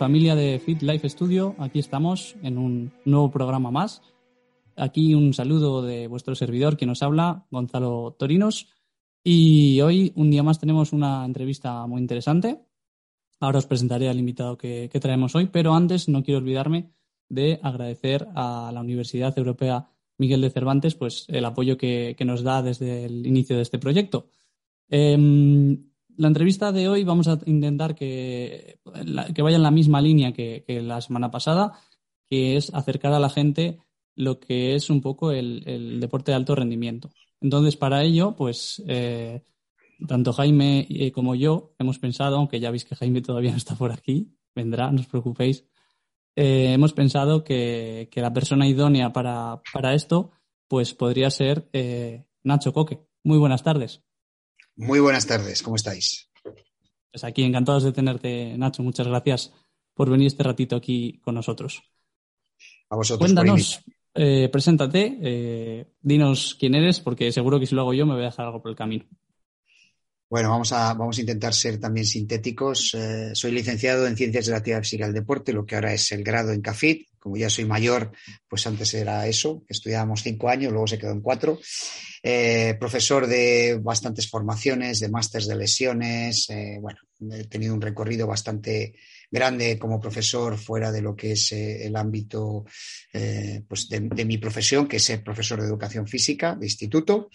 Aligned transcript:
familia 0.00 0.34
de 0.34 0.58
Fit 0.58 0.80
Life 0.80 1.06
Studio, 1.10 1.54
aquí 1.58 1.78
estamos 1.78 2.34
en 2.42 2.56
un 2.56 2.90
nuevo 3.04 3.30
programa 3.30 3.70
más. 3.70 4.00
Aquí 4.74 5.14
un 5.14 5.34
saludo 5.34 5.82
de 5.82 6.06
vuestro 6.06 6.34
servidor, 6.34 6.78
quien 6.78 6.88
nos 6.88 7.02
habla, 7.02 7.44
Gonzalo 7.50 8.16
Torinos. 8.18 8.66
Y 9.22 9.78
hoy, 9.82 10.10
un 10.16 10.30
día 10.30 10.42
más, 10.42 10.58
tenemos 10.58 10.94
una 10.94 11.22
entrevista 11.26 11.86
muy 11.86 12.00
interesante. 12.00 12.62
Ahora 13.40 13.58
os 13.58 13.66
presentaré 13.66 14.08
al 14.08 14.18
invitado 14.18 14.56
que, 14.56 14.88
traemos 14.88 15.34
hoy, 15.34 15.48
pero 15.52 15.74
antes 15.74 16.08
no 16.08 16.22
quiero 16.22 16.38
olvidarme 16.38 16.94
de 17.28 17.60
agradecer 17.62 18.26
a 18.34 18.70
la 18.72 18.80
Universidad 18.80 19.36
Europea 19.36 19.86
Miguel 20.16 20.40
de 20.40 20.48
Cervantes 20.48 20.94
pues, 20.94 21.26
el 21.28 21.44
apoyo 21.44 21.76
que, 21.76 22.16
nos 22.24 22.42
da 22.42 22.62
desde 22.62 23.04
el 23.04 23.26
inicio 23.26 23.54
de 23.56 23.62
este 23.62 23.78
proyecto. 23.78 24.30
Em, 24.88 25.89
la 26.20 26.28
entrevista 26.28 26.70
de 26.70 26.86
hoy 26.86 27.02
vamos 27.02 27.28
a 27.28 27.38
intentar 27.46 27.94
que, 27.94 28.78
que 29.34 29.40
vaya 29.40 29.56
en 29.56 29.62
la 29.62 29.70
misma 29.70 30.02
línea 30.02 30.34
que, 30.34 30.64
la 30.82 31.00
semana 31.00 31.30
pasada, 31.30 31.80
que 32.26 32.58
es 32.58 32.74
acercar 32.74 33.14
a 33.14 33.18
la 33.18 33.30
gente 33.30 33.78
lo 34.16 34.38
que 34.38 34.74
es 34.74 34.90
un 34.90 35.00
poco 35.00 35.32
el, 35.32 35.98
deporte 35.98 36.30
de 36.30 36.36
alto 36.36 36.54
rendimiento. 36.54 37.08
Entonces, 37.40 37.78
para 37.78 38.02
ello, 38.02 38.36
pues 38.36 38.82
eh, 38.86 39.42
tanto 40.06 40.34
Jaime 40.34 40.86
eh, 40.90 41.10
como 41.10 41.34
yo 41.34 41.72
hemos 41.78 41.98
pensado, 41.98 42.36
aunque 42.36 42.60
ya 42.60 42.70
veis 42.70 42.84
que 42.84 42.96
Jaime 42.96 43.22
todavía 43.22 43.52
no 43.52 43.56
está 43.56 43.74
por 43.74 43.90
aquí, 43.90 44.28
vendrá, 44.54 44.92
no 44.92 45.00
os 45.00 45.06
preocupéis, 45.06 45.64
eh, 46.36 46.74
hemos 46.74 46.92
pensado 46.92 47.44
que, 47.44 48.10
la 48.14 48.32
persona 48.34 48.68
idónea 48.68 49.10
para, 49.10 49.62
para, 49.72 49.94
esto, 49.94 50.32
pues 50.68 50.92
podría 50.92 51.30
ser 51.30 51.70
Nacho 52.44 52.74
Coque. 52.74 53.00
Muy 53.24 53.38
buenas 53.38 53.62
tardes. 53.62 54.02
Muy 54.76 55.00
buenas 55.00 55.26
tardes, 55.26 55.62
¿cómo 55.62 55.76
estáis? 55.76 56.30
Pues 57.12 57.24
aquí 57.24 57.42
encantados 57.42 57.82
de 57.82 57.92
tenerte, 57.92 58.56
Nacho. 58.56 58.82
Muchas 58.82 59.06
gracias 59.06 59.52
por 59.94 60.10
venir 60.10 60.28
este 60.28 60.42
ratito 60.42 60.76
aquí 60.76 61.20
con 61.22 61.34
nosotros. 61.34 61.82
A 62.88 62.96
vosotros. 62.96 63.26
Cuéntanos, 63.26 63.80
eh, 64.14 64.48
preséntate, 64.50 65.18
eh, 65.22 65.92
dinos 66.00 66.56
quién 66.58 66.74
eres, 66.74 67.00
porque 67.00 67.32
seguro 67.32 67.58
que 67.58 67.66
si 67.66 67.74
lo 67.74 67.82
hago 67.82 67.94
yo 67.94 68.06
me 68.06 68.14
voy 68.14 68.22
a 68.22 68.26
dejar 68.26 68.46
algo 68.46 68.62
por 68.62 68.70
el 68.70 68.76
camino. 68.76 69.06
Bueno, 70.30 70.50
vamos 70.50 70.72
a, 70.72 70.94
vamos 70.94 71.18
a 71.18 71.22
intentar 71.22 71.52
ser 71.52 71.80
también 71.80 72.06
sintéticos. 72.06 72.94
Eh, 72.94 73.32
soy 73.34 73.50
licenciado 73.50 74.06
en 74.06 74.16
Ciencias 74.16 74.46
de 74.46 74.52
la 74.52 74.58
Actividad 74.58 74.82
Física 74.82 75.06
del 75.06 75.14
Deporte, 75.14 75.52
lo 75.52 75.66
que 75.66 75.74
ahora 75.74 75.92
es 75.92 76.12
el 76.12 76.22
grado 76.22 76.52
en 76.52 76.62
CAFIT. 76.62 77.08
Como 77.18 77.36
ya 77.36 77.50
soy 77.50 77.64
mayor, 77.64 78.12
pues 78.48 78.64
antes 78.64 78.94
era 78.94 79.26
eso, 79.26 79.64
estudiábamos 79.68 80.22
cinco 80.22 80.48
años, 80.48 80.70
luego 80.70 80.86
se 80.86 80.98
quedó 80.98 81.10
en 81.10 81.20
cuatro. 81.20 81.58
Eh, 82.22 82.76
profesor 82.78 83.26
de 83.26 83.80
bastantes 83.82 84.30
formaciones, 84.30 85.00
de 85.00 85.08
másteres 85.08 85.48
de 85.48 85.56
lesiones. 85.56 86.48
Eh, 86.48 86.78
bueno, 86.80 87.00
he 87.32 87.48
tenido 87.48 87.74
un 87.74 87.80
recorrido 87.80 88.28
bastante 88.28 88.94
grande 89.32 89.80
como 89.80 90.00
profesor 90.00 90.56
fuera 90.56 90.92
de 90.92 91.02
lo 91.02 91.16
que 91.16 91.32
es 91.32 91.50
el 91.52 91.94
ámbito 91.96 92.64
pues 93.68 93.88
de, 93.88 94.24
mi 94.24 94.38
profesión, 94.38 94.86
que 94.86 94.96
es 94.96 95.04
ser 95.04 95.22
profesor 95.22 95.60
de 95.60 95.66
educación 95.66 96.06
física 96.06 96.54
de 96.54 96.66
instituto. 96.66 97.30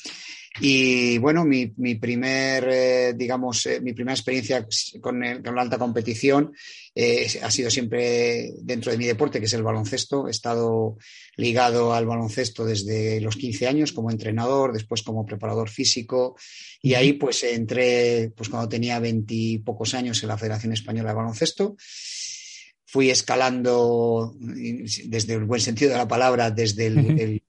Y 0.61 1.17
bueno, 1.17 1.44
mi, 1.44 1.73
mi 1.78 1.95
primer, 1.95 2.67
eh, 2.70 3.14
digamos, 3.14 3.66
eh, 3.66 3.81
mi 3.81 3.92
primera 3.92 4.14
experiencia 4.14 4.66
con, 5.02 5.20
la 5.20 5.62
alta 5.62 5.78
competición 5.78 6.53
eh, 6.94 7.28
ha 7.42 7.52
sido 7.52 7.70
siempre 7.70 8.53
dentro 8.62 8.91
de 8.91 8.97
mi 8.97 9.06
deporte, 9.06 9.40
que 9.40 9.47
es 9.47 9.53
el 9.53 9.63
baloncesto. 9.63 10.28
He 10.28 10.31
estado 10.31 10.97
ligado 11.35 11.94
al 11.94 12.06
baloncesto 12.06 12.63
desde 12.63 13.19
los 13.19 13.35
15 13.35 13.68
años 13.68 13.91
como 13.91 14.12
entrenador, 14.12 14.72
después 14.72 15.03
como 15.03 15.25
preparador 15.25 15.69
físico. 15.69 16.38
Y 16.81 16.94
ahí 16.94 17.13
pues 17.13 17.44
entré, 17.44 18.31
pues 18.35 18.47
cuando 18.47 18.69
tenía 18.69 19.00
veintipocos 19.00 19.94
años 19.94 20.24
en 20.24 20.30
la 20.30 20.38
Federación 20.38 20.72
Española 20.72 21.09
de 21.09 21.16
Baloncesto 21.16 21.75
fui 22.88 23.09
escalando 23.09 24.34
desde 24.40 25.34
el 25.34 25.44
buen 25.44 25.59
sentido 25.59 25.91
de 25.91 25.97
la 25.97 26.07
palabra, 26.07 26.50
desde 26.50 26.85
el, 26.85 27.19
el 27.19 27.44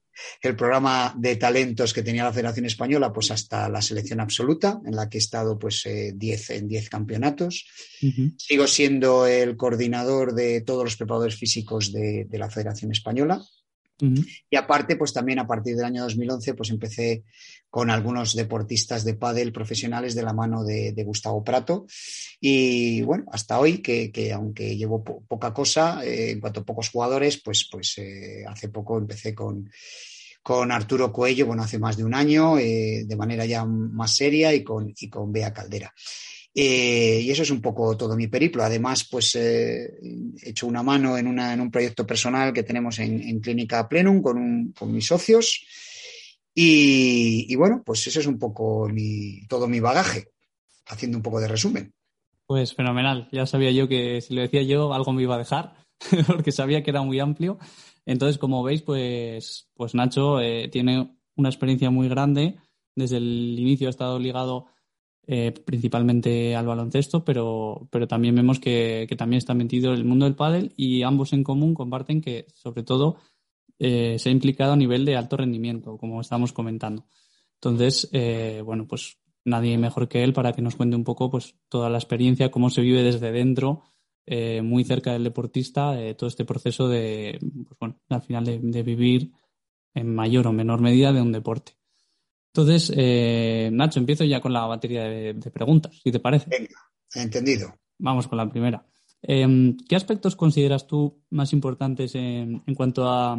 programa 0.55 1.13
de 1.17 1.35
talentos 1.35 1.93
que 1.93 2.03
tenía 2.03 2.23
la 2.23 2.33
Federación 2.33 2.65
Española, 2.65 3.13
pues 3.13 3.31
hasta 3.31 3.69
la 3.69 3.81
selección 3.81 4.19
absoluta, 4.19 4.79
en 4.85 4.95
la 4.95 5.09
que 5.09 5.17
he 5.17 5.19
estado 5.19 5.57
pues 5.57 5.85
eh, 5.85 6.09
en 6.09 6.67
10 6.67 6.89
campeonatos. 6.89 7.65
Sigo 8.37 8.67
siendo 8.67 9.25
el 9.27 9.57
coordinador 9.57 10.33
de 10.33 10.61
todos 10.61 10.83
los 10.83 10.95
preparadores 10.97 11.35
físicos 11.35 11.91
de, 11.91 12.27
la 12.31 12.49
Federación 12.49 12.91
Española. 12.91 13.41
Y 13.99 14.55
aparte, 14.55 14.95
pues 14.95 15.13
también 15.13 15.39
a 15.39 15.47
partir 15.47 15.75
del 15.75 15.85
año 15.85 16.03
2011, 16.03 16.53
pues 16.53 16.69
empecé 16.69 17.23
con 17.69 17.89
algunos 17.89 18.35
deportistas 18.35 19.03
de 19.03 19.15
pádel 19.15 19.51
profesionales 19.51 20.15
de 20.15 20.23
la 20.23 20.33
mano 20.33 20.63
de, 20.63 20.93
Gustavo 21.03 21.43
Prato. 21.43 21.85
Y 22.39 23.01
bueno, 23.01 23.25
hasta 23.31 23.59
hoy, 23.59 23.79
que, 23.79 24.31
aunque 24.33 24.77
llevo 24.77 25.03
poca 25.03 25.53
cosa, 25.53 26.05
eh, 26.05 26.31
en 26.31 26.39
cuanto 26.39 26.61
a 26.61 26.65
pocos 26.65 26.89
jugadores, 26.89 27.41
pues, 27.43 27.67
pues 27.71 27.97
eh, 27.97 28.45
hace 28.47 28.69
poco 28.69 28.97
empecé 28.97 29.33
con, 29.33 29.69
con 30.43 30.71
Arturo 30.71 31.11
Coello, 31.11 31.45
bueno, 31.45 31.63
hace 31.63 31.79
más 31.79 31.97
de 31.97 32.03
un 32.03 32.13
año, 32.13 32.57
eh, 32.57 33.03
de 33.05 33.15
manera 33.15 33.45
ya 33.45 33.65
más 33.65 34.15
seria 34.15 34.53
y 34.53 34.63
con, 34.63 34.93
y 34.95 35.09
con 35.09 35.31
Bea 35.31 35.53
Caldera. 35.53 35.93
Eh, 36.59 37.21
y 37.21 37.29
eso 37.29 37.43
es 37.43 37.51
un 37.51 37.61
poco 37.61 37.95
todo 37.95 38.15
mi 38.15 38.25
periplo. 38.25 38.63
Además, 38.63 39.07
pues 39.11 39.35
eh, 39.35 39.99
he 40.41 40.49
hecho 40.49 40.65
una 40.65 40.81
mano 40.81 41.15
en, 41.15 41.27
un 41.27 41.69
proyecto 41.69 42.07
personal 42.07 42.51
que 42.51 42.63
tenemos 42.63 42.97
en, 42.97 43.39
Clínica 43.41 43.87
Plenum 43.87 44.23
con, 44.23 44.73
mis 44.87 45.05
socios. 45.05 45.63
Y, 46.55 47.55
bueno, 47.55 47.83
pues 47.85 48.07
eso 48.07 48.19
es 48.19 48.25
un 48.25 48.39
poco 48.39 48.89
todo 49.47 49.67
mi 49.67 49.79
bagaje, 49.79 50.31
haciendo 50.87 51.19
un 51.19 51.21
poco 51.21 51.39
de 51.39 51.47
resumen. 51.47 51.93
Pues 52.47 52.73
fenomenal. 52.73 53.29
Ya 53.31 53.45
sabía 53.45 53.69
yo 53.69 53.87
que 53.87 54.19
si 54.21 54.33
lo 54.33 54.41
decía 54.41 54.63
yo, 54.63 54.91
algo 54.95 55.13
me 55.13 55.21
iba 55.21 55.35
a 55.35 55.39
dejar, 55.39 55.75
porque 56.25 56.51
sabía 56.51 56.81
que 56.81 56.89
era 56.89 57.03
muy 57.03 57.19
amplio. 57.19 57.59
Entonces, 58.07 58.39
como 58.39 58.63
veis, 58.63 58.81
pues, 58.81 59.69
pues 59.75 59.93
Nacho 59.93 60.41
eh, 60.41 60.69
tiene 60.69 61.19
una 61.35 61.49
experiencia 61.49 61.91
muy 61.91 62.09
grande. 62.09 62.55
Desde 62.95 63.17
el 63.17 63.59
inicio 63.59 63.85
ha 63.85 63.91
estado 63.91 64.17
ligado 64.17 64.65
eh, 65.29 65.51
principalmente 65.51 66.55
al 66.55 66.65
baloncesto, 66.65 67.25
pero, 67.25 67.89
pero 67.91 68.07
también 68.07 68.33
vemos 68.33 68.61
que, 68.61 69.05
también 69.17 69.39
está 69.39 69.53
metido 69.53 69.93
el 69.93 70.05
mundo 70.05 70.23
del 70.23 70.35
pádel 70.35 70.73
y 70.77 71.03
ambos 71.03 71.33
en 71.33 71.43
común 71.43 71.73
comparten 71.73 72.21
que, 72.21 72.45
sobre 72.53 72.83
todo, 72.83 73.17
eh, 73.77 74.17
se 74.19 74.29
ha 74.29 74.31
implicado 74.31 74.71
a 74.71 74.77
nivel 74.77 75.03
de 75.03 75.17
alto 75.17 75.35
rendimiento, 75.35 75.97
como 75.97 76.21
estamos 76.21 76.53
comentando. 76.53 77.07
Entonces, 77.55 78.09
eh, 78.13 78.61
bueno, 78.63 78.87
pues 78.87 79.19
nadie 79.43 79.77
mejor 79.77 80.07
que 80.07 80.23
él 80.23 80.31
para 80.31 80.53
que 80.53 80.61
nos 80.61 80.77
cuente 80.77 80.95
un 80.95 81.03
poco 81.03 81.29
pues 81.29 81.55
toda 81.67 81.89
la 81.89 81.97
experiencia, 81.97 82.49
cómo 82.49 82.69
se 82.69 82.81
vive 82.81 83.03
desde 83.03 83.33
dentro, 83.33 83.83
muy 84.63 84.83
cerca 84.85 85.13
del 85.13 85.23
deportista, 85.23 85.95
todo 86.17 86.27
este 86.27 86.43
proceso 86.45 86.87
de, 86.87 87.37
pues 87.39 87.79
bueno, 87.79 87.99
al 88.09 88.21
final 88.21 88.45
de 88.45 88.83
vivir 88.83 89.31
en 89.93 90.13
mayor 90.13 90.47
o 90.47 90.53
menor 90.53 90.81
medida 90.81 91.11
de 91.11 91.21
un 91.21 91.31
deporte. 91.31 91.77
Entonces, 92.57 92.91
eh, 92.97 93.69
Nacho, 93.71 93.99
empiezo 93.99 94.23
ya 94.23 94.41
con 94.41 94.51
la 94.51 94.65
batería 94.65 95.03
de, 95.03 95.35
preguntas, 95.53 95.95
si 96.03 96.11
te 96.11 96.19
parece. 96.19 96.49
Venga, 96.49 96.73
entendido. 97.13 97.71
Vamos 97.99 98.27
con 98.27 98.39
la 98.39 98.49
primera. 98.49 98.83
Em, 99.21 99.77
¿Qué 99.87 99.95
aspectos 99.95 100.35
consideras 100.35 100.87
tú 100.87 101.23
más 101.29 101.53
importantes 101.53 102.15
en, 102.15 102.63
cuanto 102.75 103.07
a, 103.07 103.37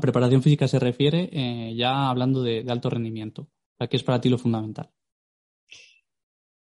preparación 0.00 0.42
física 0.42 0.66
se 0.66 0.80
refiere, 0.80 1.30
eh, 1.32 1.76
ya 1.76 2.10
hablando 2.10 2.42
de, 2.42 2.64
alto 2.68 2.90
rendimiento? 2.90 3.48
¿Qué 3.88 3.96
es 3.96 4.02
para 4.02 4.20
ti 4.20 4.28
lo 4.28 4.38
fundamental? 4.38 4.90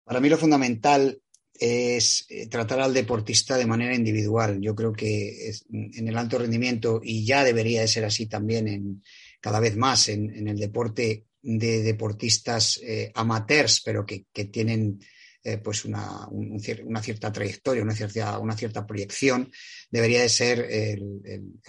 Para 0.05 0.21
mí 0.21 0.29
lo 0.29 0.37
fundamental 0.37 1.19
es 1.55 2.27
eh, 2.29 2.47
tratar 2.49 2.81
al 2.81 2.93
deportista 2.93 3.57
de 3.57 3.67
manera 3.67 3.95
individual. 3.95 4.61
Yo 4.61 4.75
creo 4.75 4.93
que 4.93 5.51
en 5.73 6.09
el 6.09 6.19
alto 6.19 6.37
rendimiento, 6.37 7.01
y 7.03 7.25
ya 7.25 7.43
debería 7.43 7.81
de 7.81 7.89
ser 7.89 8.05
así 8.05 8.27
también 8.27 8.69
en, 8.69 9.03
cada 9.41 9.61
vez 9.61 9.79
más 9.79 10.11
en 10.11 10.47
el 10.47 10.59
deporte 10.59 11.25
de 11.43 11.83
deportistas 11.83 12.81
eh, 12.83 13.11
amateurs, 13.15 13.83
pero 13.85 14.05
que, 14.05 14.27
tienen 14.47 15.01
eh, 15.43 15.59
pues 15.59 15.85
una, 15.85 16.29
una, 16.29 17.03
cierta 17.03 17.33
trayectoria, 17.33 17.83
una 17.83 17.95
cierta, 17.95 18.39
una 18.39 18.57
cierta 18.57 18.87
proyección, 18.87 19.51
debería 19.91 20.21
de 20.21 20.29
ser 20.29 20.67
el, 20.71 21.21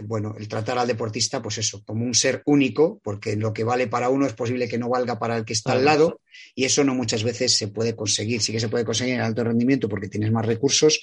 bueno, 0.04 0.36
el 0.38 0.48
tratar 0.48 0.78
al 0.78 0.88
deportista, 0.88 1.42
pues 1.42 1.58
eso, 1.60 1.84
como 1.86 2.06
un 2.06 2.14
ser 2.14 2.42
único, 2.46 3.00
porque 3.04 3.36
lo 3.36 3.54
que 3.54 3.64
vale 3.64 3.88
para 3.88 4.10
uno 4.10 4.26
es 4.26 4.34
posible 4.34 4.68
que 4.68 4.78
no 4.78 4.90
valga 4.90 5.20
para 5.20 5.38
el 5.38 5.46
que 5.46 5.54
está 5.54 5.72
al 5.72 5.86
lado, 5.86 6.22
y 6.54 6.66
eso 6.66 6.84
no 6.84 6.94
muchas 6.96 7.24
veces 7.24 7.58
se 7.58 7.70
puede 7.70 7.96
conseguir. 7.96 8.42
Sí 8.42 8.52
que 8.52 8.60
se 8.60 8.70
puede 8.70 8.86
conseguir 8.86 9.16
en 9.16 9.22
alto 9.22 9.44
rendimiento 9.44 9.88
porque 9.88 10.10
tienes 10.10 10.32
más 10.32 10.46
recursos, 10.46 11.00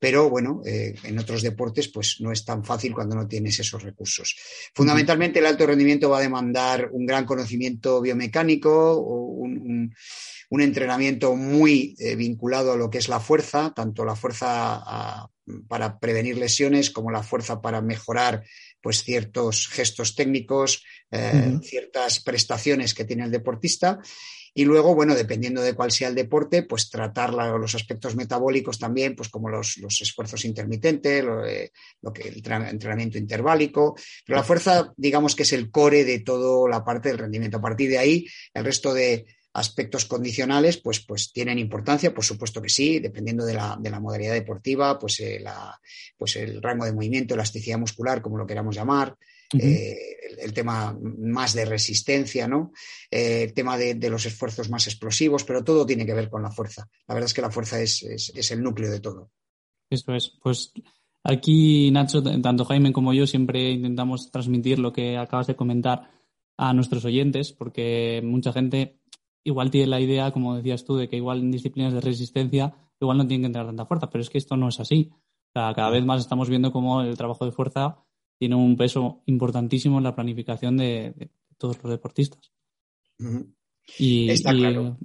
pero 0.00 0.30
bueno, 0.30 0.62
eh, 0.64 0.94
en 1.04 1.18
otros 1.18 1.42
deportes 1.42 1.88
pues 1.88 2.16
no 2.20 2.32
es 2.32 2.44
tan 2.44 2.64
fácil 2.64 2.94
cuando 2.94 3.14
no 3.14 3.28
tienes 3.28 3.60
esos 3.60 3.82
recursos. 3.82 4.34
Fundamentalmente 4.74 5.38
el 5.38 5.46
alto 5.46 5.66
rendimiento 5.66 6.08
va 6.08 6.18
a 6.18 6.22
demandar 6.22 6.88
un 6.90 7.04
gran 7.04 7.26
conocimiento 7.26 8.00
biomecánico, 8.00 8.96
un, 8.96 9.94
un, 10.48 10.60
entrenamiento 10.62 11.36
muy 11.36 11.94
eh, 11.98 12.16
vinculado 12.16 12.72
a 12.72 12.76
lo 12.76 12.88
que 12.88 12.98
es 12.98 13.10
la 13.10 13.20
fuerza, 13.20 13.72
tanto 13.76 14.04
la 14.06 14.16
fuerza 14.16 15.28
para 15.68 15.98
prevenir 15.98 16.38
lesiones 16.38 16.90
como 16.90 17.10
la 17.10 17.22
fuerza 17.22 17.60
para 17.60 17.82
mejorar 17.82 18.44
pues 18.80 19.02
ciertos 19.02 19.68
gestos 19.68 20.14
técnicos, 20.14 20.84
eh, 21.10 21.58
ciertas 21.62 22.20
prestaciones 22.20 22.94
que 22.94 23.04
tiene 23.04 23.24
el 23.24 23.30
deportista 23.30 24.00
Y 24.54 24.64
luego, 24.64 24.94
bueno, 24.94 25.14
dependiendo 25.14 25.62
de 25.62 25.74
cuál 25.74 25.90
sea 25.90 26.08
el 26.08 26.14
deporte, 26.14 26.62
pues 26.62 26.90
tratar 26.90 27.32
los 27.32 27.74
aspectos 27.74 28.16
metabólicos 28.16 28.78
también, 28.78 29.14
pues 29.14 29.28
como 29.28 29.48
los, 29.48 29.78
esfuerzos 30.00 30.44
intermitentes, 30.44 31.24
lo, 31.24 31.46
eh, 31.46 31.72
que 32.12 32.28
el 32.28 32.36
entrenamiento 32.36 33.18
interválico. 33.18 33.96
Pero 34.26 34.38
la 34.38 34.44
fuerza, 34.44 34.92
digamos 34.96 35.34
que 35.34 35.44
es 35.44 35.52
el 35.52 35.70
core 35.70 36.04
de 36.04 36.20
toda 36.20 36.68
la 36.68 36.84
parte 36.84 37.08
del 37.08 37.18
rendimiento. 37.18 37.58
A 37.58 37.62
partir 37.62 37.90
de 37.90 37.98
ahí, 37.98 38.26
el 38.54 38.64
resto 38.64 38.92
de, 38.92 39.26
aspectos 39.52 40.04
condicionales, 40.04 40.76
pues, 40.76 41.00
pues 41.00 41.32
tienen 41.32 41.58
importancia, 41.58 42.14
por 42.14 42.24
supuesto 42.24 42.62
que 42.62 42.68
sí, 42.68 43.00
dependiendo 43.00 43.44
de 43.44 43.54
la, 43.54 43.76
de 43.80 43.90
la 43.90 44.00
modalidad 44.00 44.34
deportiva, 44.34 44.98
pues, 44.98 45.20
eh, 45.20 45.40
la, 45.40 45.78
pues 46.16 46.36
el 46.36 46.62
rango 46.62 46.84
de 46.84 46.92
movimiento, 46.92 47.34
elasticidad 47.34 47.78
muscular, 47.78 48.22
como 48.22 48.38
lo 48.38 48.46
queramos 48.46 48.76
llamar, 48.76 49.16
eh, 49.58 50.16
el, 50.38 50.52
tema 50.52 50.96
más 51.00 51.54
de 51.54 51.64
resistencia, 51.64 52.46
¿no? 52.46 52.72
Eh, 53.10 53.44
el 53.44 53.54
tema 53.54 53.76
de, 53.76 54.10
los 54.10 54.26
esfuerzos 54.26 54.70
más 54.70 54.86
explosivos, 54.86 55.44
pero 55.44 55.64
todo 55.64 55.84
tiene 55.84 56.06
que 56.06 56.14
ver 56.14 56.28
con 56.28 56.42
la 56.42 56.50
fuerza. 56.50 56.88
La 57.06 57.14
verdad 57.14 57.26
es 57.26 57.34
que 57.34 57.42
la 57.42 57.50
fuerza 57.50 57.80
es, 57.80 58.02
es, 58.02 58.50
el 58.50 58.62
núcleo 58.62 58.90
de 58.90 59.00
todo. 59.00 59.30
Eso 59.90 60.14
es. 60.14 60.38
Pues 60.42 60.72
aquí, 61.24 61.90
Nacho, 61.90 62.22
tanto 62.22 62.64
Jaime 62.64 62.92
como 62.92 63.12
yo 63.12 63.26
siempre 63.26 63.70
intentamos 63.70 64.30
transmitir 64.30 64.78
lo 64.78 64.92
que 64.92 65.16
acabas 65.16 65.48
de 65.48 65.56
comentar 65.56 66.10
a 66.56 66.72
nuestros 66.72 67.04
oyentes, 67.04 67.52
porque 67.52 68.20
mucha 68.24 68.52
gente 68.52 69.00
igual 69.42 69.70
tiene 69.70 69.88
la 69.88 70.00
idea, 70.00 70.30
como 70.30 70.56
decías 70.56 70.84
tú, 70.84 70.96
de 70.96 71.08
que 71.08 71.16
igual 71.16 71.40
en 71.40 71.50
disciplinas 71.50 71.92
de 71.92 72.00
resistencia 72.00 72.74
igual 73.00 73.16
no 73.16 73.26
tienen 73.26 73.42
que 73.42 73.46
entrar 73.46 73.66
tanta 73.66 73.86
fuerza, 73.86 74.10
pero 74.10 74.22
es 74.22 74.30
que 74.30 74.38
esto 74.38 74.56
no 74.56 74.68
es 74.68 74.78
así. 74.78 75.10
cada 75.52 75.90
vez 75.90 76.04
más 76.04 76.20
estamos 76.20 76.48
viendo 76.48 76.70
cómo 76.70 77.00
el 77.02 77.16
trabajo 77.16 77.44
de 77.44 77.52
fuerza 77.52 78.04
tiene 78.40 78.54
un 78.54 78.74
peso 78.74 79.22
importantísimo 79.26 79.98
en 79.98 80.04
la 80.04 80.14
planificación 80.14 80.78
de, 80.78 81.28
todos 81.58 81.76
los 81.82 81.92
deportistas. 81.92 82.50
Y, 83.98 84.30
Está 84.30 84.54
claro. 84.54 84.96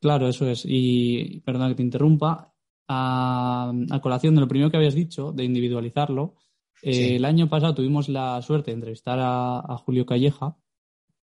claro, 0.00 0.26
eso 0.26 0.48
es. 0.48 0.64
Y 0.66 1.40
perdona 1.44 1.68
que 1.68 1.76
te 1.76 1.84
interrumpa. 1.84 2.52
A, 2.88 3.72
colación 4.02 4.34
de 4.34 4.40
lo 4.40 4.48
primero 4.48 4.72
que 4.72 4.76
habías 4.76 4.96
dicho, 4.96 5.30
de 5.30 5.44
individualizarlo, 5.44 6.34
eh, 6.82 7.14
el 7.14 7.24
año 7.24 7.48
pasado 7.48 7.76
tuvimos 7.76 8.08
la 8.08 8.42
suerte 8.42 8.72
de 8.72 8.74
entrevistar 8.74 9.20
a 9.20 9.76
Julio 9.84 10.04
Calleja, 10.04 10.56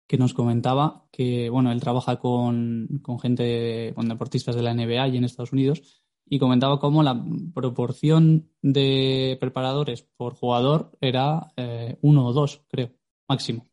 que 0.08 0.18
nos 0.18 0.34
comentaba 0.34 1.06
que, 1.12 1.50
bueno, 1.50 1.72
él 1.72 1.80
trabaja 1.80 2.18
con, 2.18 3.02
gente, 3.22 3.94
con 3.96 4.10
deportistas 4.10 4.56
de 4.56 4.62
la 4.62 4.74
NBA 4.74 5.08
y 5.08 5.18
en 5.18 5.24
Estados 5.24 5.54
Unidos, 5.54 6.03
y 6.34 6.40
comentaba 6.40 6.80
cómo 6.80 7.04
la 7.04 7.24
proporción 7.54 8.50
de 8.64 9.38
preparadores 9.40 10.02
por 10.02 10.34
jugador 10.34 10.98
era 11.00 11.54
eh, 11.56 11.96
uno 12.02 12.26
o 12.26 12.34
dos, 12.34 12.64
creo, 12.70 12.90
máximo. 13.30 13.70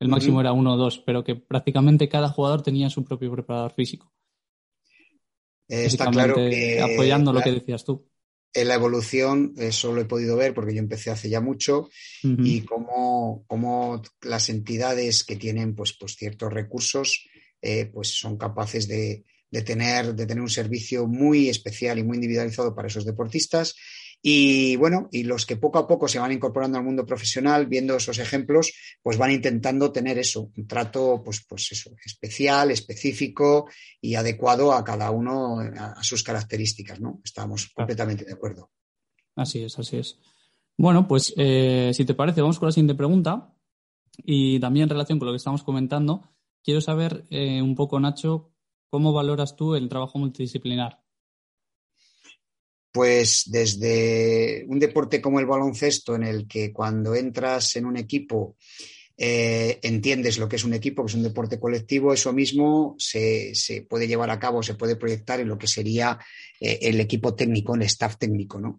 El 0.00 0.08
máximo 0.08 0.40
era 0.40 0.52
uno 0.52 0.74
o 0.74 0.76
dos, 0.76 0.98
pero 0.98 1.22
que 1.22 1.36
prácticamente 1.36 2.08
cada 2.08 2.30
jugador 2.30 2.62
tenía 2.62 2.90
su 2.90 3.04
propio 3.04 3.30
preparador 3.30 3.74
físico. 3.74 4.12
Está 5.68 6.10
claro 6.10 6.34
que. 6.34 6.82
Apoyando 6.82 7.32
lo 7.32 7.40
que 7.40 7.52
decías 7.52 7.84
tú 7.84 8.10
en 8.52 8.68
la 8.68 8.74
evolución, 8.74 9.54
eso 9.56 9.92
lo 9.92 10.00
he 10.00 10.04
podido 10.04 10.36
ver 10.36 10.52
porque 10.52 10.74
yo 10.74 10.80
empecé 10.80 11.10
hace 11.10 11.28
ya 11.28 11.40
mucho, 11.40 11.90
y 12.22 12.60
cómo, 12.62 14.02
las 14.22 14.48
entidades 14.48 15.24
que 15.24 15.34
tienen 15.34 15.74
pues, 15.74 15.92
pues 15.92 16.14
ciertos 16.14 16.52
recursos 16.52 17.24
eh, 17.60 17.86
pues 17.86 18.16
son 18.16 18.36
capaces 18.36 18.86
de, 18.86 19.24
de, 19.54 19.62
tener, 19.62 20.16
de 20.16 20.26
tener 20.26 20.42
un 20.42 20.50
servicio 20.50 21.06
muy 21.06 21.48
especial 21.48 21.96
y 21.96 22.02
muy 22.02 22.16
individualizado 22.16 22.74
para 22.74 22.88
esos 22.88 23.04
deportistas 23.04 23.76
y 24.20 24.74
bueno, 24.76 25.08
y 25.12 25.22
los 25.22 25.46
que 25.46 25.56
poco 25.56 25.78
a 25.78 25.86
poco 25.86 26.08
se 26.08 26.18
van 26.18 26.32
incorporando 26.32 26.78
al 26.78 26.84
mundo 26.84 27.06
profesional, 27.06 27.66
viendo 27.66 27.94
esos 27.94 28.18
ejemplos, 28.18 28.72
pues 29.02 29.16
van 29.16 29.30
intentando 29.30 29.92
tener 29.92 30.18
eso, 30.18 30.50
un 30.56 30.66
trato, 30.66 31.22
pues, 31.22 31.44
pues 31.46 31.70
eso, 31.70 31.90
especial, 32.04 32.70
específico 32.70 33.68
y 34.00 34.14
adecuado 34.14 34.72
a 34.72 34.82
cada 34.82 35.10
uno, 35.10 35.60
a, 35.60 36.02
sus 36.02 36.22
características, 36.22 37.00
¿no? 37.00 37.20
Estamos 37.22 37.70
completamente 37.74 38.24
de 38.24 38.32
acuerdo. 38.32 38.70
Así 39.36 39.62
es, 39.62 39.78
así 39.78 39.98
es. 39.98 40.18
Bueno, 40.78 41.06
pues 41.06 41.34
eh, 41.36 41.90
si 41.92 42.04
te 42.04 42.14
parece, 42.14 42.40
vamos 42.40 42.58
con 42.58 42.68
la 42.68 42.72
siguiente 42.72 42.94
pregunta. 42.94 43.54
Y 44.16 44.58
también 44.58 44.84
en 44.84 44.90
relación 44.90 45.18
con 45.18 45.26
lo 45.26 45.32
que 45.32 45.38
estamos 45.38 45.62
comentando, 45.62 46.22
quiero 46.62 46.80
saber 46.80 47.26
eh, 47.28 47.60
un 47.60 47.74
poco, 47.74 48.00
Nacho, 48.00 48.53
cómo 48.94 49.12
valoras 49.12 49.56
tú 49.56 49.74
el 49.74 49.88
trabajo 49.88 50.20
multidisciplinar 50.20 51.00
pues 52.92 53.50
desde 53.50 54.64
un 54.68 54.78
deporte 54.78 55.20
como 55.20 55.40
el 55.40 55.46
baloncesto, 55.46 56.14
en 56.14 56.22
el 56.22 56.46
que 56.46 56.72
cuando 56.72 57.16
entras 57.16 57.74
en 57.74 57.86
un 57.86 57.96
equipo 57.96 58.54
eh, 59.16 59.80
entiendes 59.82 60.38
lo 60.38 60.48
que 60.48 60.54
es 60.54 60.62
un 60.62 60.74
equipo, 60.74 61.02
que 61.02 61.10
es 61.10 61.16
un 61.16 61.24
deporte 61.24 61.58
colectivo, 61.58 62.12
eso 62.12 62.32
mismo 62.32 62.94
se, 62.96 63.52
puede 63.90 64.06
llevar 64.06 64.30
a 64.30 64.38
cabo, 64.38 64.62
se 64.62 64.74
puede 64.74 64.94
proyectar 64.94 65.40
en 65.40 65.48
lo 65.48 65.58
que 65.58 65.66
sería 65.66 66.20
eh, 66.60 66.78
el 66.82 67.00
equipo 67.00 67.34
técnico, 67.34 67.74
el 67.74 67.82
staff 67.82 68.16
técnico. 68.16 68.60
¿no? 68.60 68.78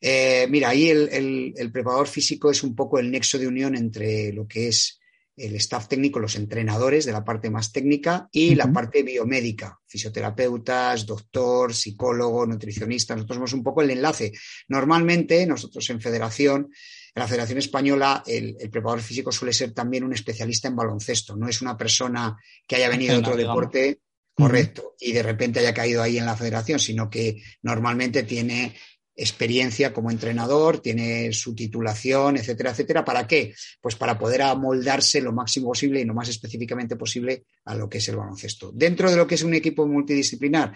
Eh, 0.00 0.46
mira, 0.48 0.70
ahí 0.70 0.88
el, 0.88 1.52
el, 1.54 1.70
preparador 1.70 2.08
físico 2.08 2.50
es 2.50 2.62
un 2.62 2.74
poco 2.74 2.98
el 2.98 3.10
nexo 3.10 3.38
de 3.38 3.46
unión 3.46 3.76
entre 3.76 4.32
lo 4.32 4.48
que 4.48 4.68
es 4.68 4.99
el 5.40 5.54
staff 5.56 5.88
técnico, 5.88 6.18
los 6.18 6.36
entrenadores 6.36 7.04
de 7.04 7.12
la 7.12 7.24
parte 7.24 7.50
más 7.50 7.72
técnica 7.72 8.28
y 8.30 8.54
la 8.54 8.72
parte 8.72 9.02
biomédica, 9.02 9.78
fisioterapeutas, 9.86 11.06
doctor, 11.06 11.74
psicólogo, 11.74 12.46
nutricionista. 12.46 13.14
Nosotros 13.14 13.36
somos 13.36 13.52
un 13.52 13.62
poco 13.62 13.82
el 13.82 13.90
enlace. 13.90 14.32
Normalmente, 14.68 15.46
nosotros 15.46 15.88
en 15.90 16.00
federación, 16.00 16.70
en 17.14 17.20
la 17.20 17.26
Federación 17.26 17.58
Española, 17.58 18.22
el, 18.26 18.56
preparador 18.70 19.00
físico 19.00 19.32
suele 19.32 19.52
ser 19.52 19.72
también 19.72 20.04
un 20.04 20.12
especialista 20.12 20.68
en 20.68 20.76
baloncesto. 20.76 21.34
No 21.36 21.48
es 21.48 21.60
una 21.62 21.76
persona 21.76 22.36
que 22.66 22.76
haya 22.76 22.88
venido 22.88 23.14
de 23.14 23.20
otro 23.20 23.36
deporte 23.36 24.00
correcto 24.34 24.94
y 24.98 25.12
de 25.12 25.22
repente 25.22 25.60
haya 25.60 25.74
caído 25.74 26.02
ahí 26.02 26.18
en 26.18 26.26
la 26.26 26.36
federación, 26.36 26.78
sino 26.78 27.10
que 27.10 27.42
normalmente 27.62 28.22
tiene 28.22 28.74
experiencia 29.16 29.92
como 29.92 30.10
entrenador, 30.10 30.78
tiene 30.78 31.32
su 31.32 31.54
titulación, 31.54 32.36
etcétera, 32.36 32.70
etcétera. 32.70 33.04
¿Para 33.04 33.26
qué? 33.26 33.54
Pues 33.80 33.96
para 33.96 34.18
poder 34.18 34.42
amoldarse 34.42 35.20
lo 35.20 35.32
máximo 35.32 35.68
posible 35.68 36.00
y 36.00 36.04
lo 36.04 36.14
más 36.14 36.28
específicamente 36.28 36.96
posible 36.96 37.44
a 37.64 37.74
lo 37.74 37.88
que 37.88 37.98
es 37.98 38.08
el 38.08 38.16
baloncesto. 38.16 38.72
Dentro 38.72 39.10
de 39.10 39.16
lo 39.16 39.26
que 39.26 39.34
es 39.34 39.42
un 39.42 39.54
equipo 39.54 39.86
multidisciplinar, 39.86 40.74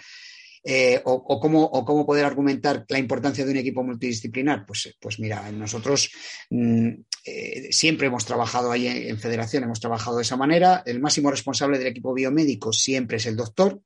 eh, 0.66 0.98
o, 1.04 1.38
cómo, 1.38 2.06
poder 2.06 2.24
argumentar 2.24 2.86
la 2.88 2.98
importancia 2.98 3.44
de 3.44 3.50
un 3.50 3.58
equipo 3.58 3.84
multidisciplinar? 3.84 4.64
Pues, 4.64 4.96
pues 4.98 5.20
mira, 5.20 5.52
nosotros 5.52 6.10
mm, 6.48 6.88
eh, 7.26 7.68
siempre 7.70 8.06
hemos 8.06 8.24
trabajado 8.24 8.72
ahí 8.72 8.86
en, 8.86 9.18
federación, 9.18 9.64
hemos 9.64 9.80
trabajado 9.80 10.16
de 10.16 10.22
esa 10.22 10.38
manera. 10.38 10.82
El 10.86 11.00
máximo 11.00 11.30
responsable 11.30 11.78
del 11.78 11.88
equipo 11.88 12.14
biomédico 12.14 12.72
siempre 12.72 13.18
es 13.18 13.26
el 13.26 13.36
doctor, 13.36 13.80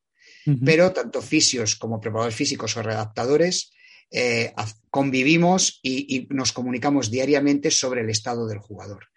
pero 0.65 0.93
tanto 0.93 1.21
fisios 1.21 1.77
como 1.77 2.01
preparadores 2.01 2.35
físicos 2.35 2.75
o 2.79 2.83
redactadores 2.83 3.71
eh, 4.11 4.53
convivimos 4.91 5.81
y, 5.83 6.27
nos 6.31 6.53
comunicamos 6.53 7.11
diariamente 7.11 7.71
sobre 7.71 8.01
el 8.01 8.11
estado 8.11 8.47
del 8.47 8.59
jugador. 8.59 9.09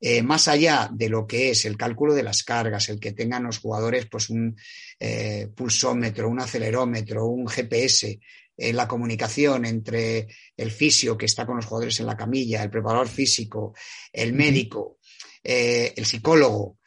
Eh, 0.00 0.22
más 0.22 0.48
allá 0.48 0.90
de 0.92 1.08
lo 1.08 1.26
que 1.26 1.50
es 1.50 1.64
el 1.64 1.76
cálculo 1.76 2.14
de 2.14 2.24
las 2.24 2.42
cargas, 2.42 2.88
el 2.88 3.00
que 3.00 3.12
tengan 3.12 3.44
los 3.44 3.58
jugadores 3.58 4.06
pues 4.06 4.28
un 4.28 4.56
eh, 4.98 5.48
pulsómetro, 5.54 6.28
un 6.28 6.40
acelerómetro, 6.40 7.26
un 7.26 7.46
GPS, 7.46 8.18
la 8.56 8.86
comunicación 8.86 9.64
entre 9.64 10.28
el 10.56 10.70
fisio 10.70 11.18
que 11.18 11.26
está 11.26 11.44
con 11.44 11.56
los 11.56 11.66
jugadores 11.66 11.98
en 11.98 12.06
la 12.06 12.16
camilla, 12.16 12.62
el 12.62 12.70
preparador 12.70 13.08
físico, 13.08 13.74
el 14.12 14.32
médico, 14.32 14.98
el 15.42 16.06
psicólogo, 16.06 16.78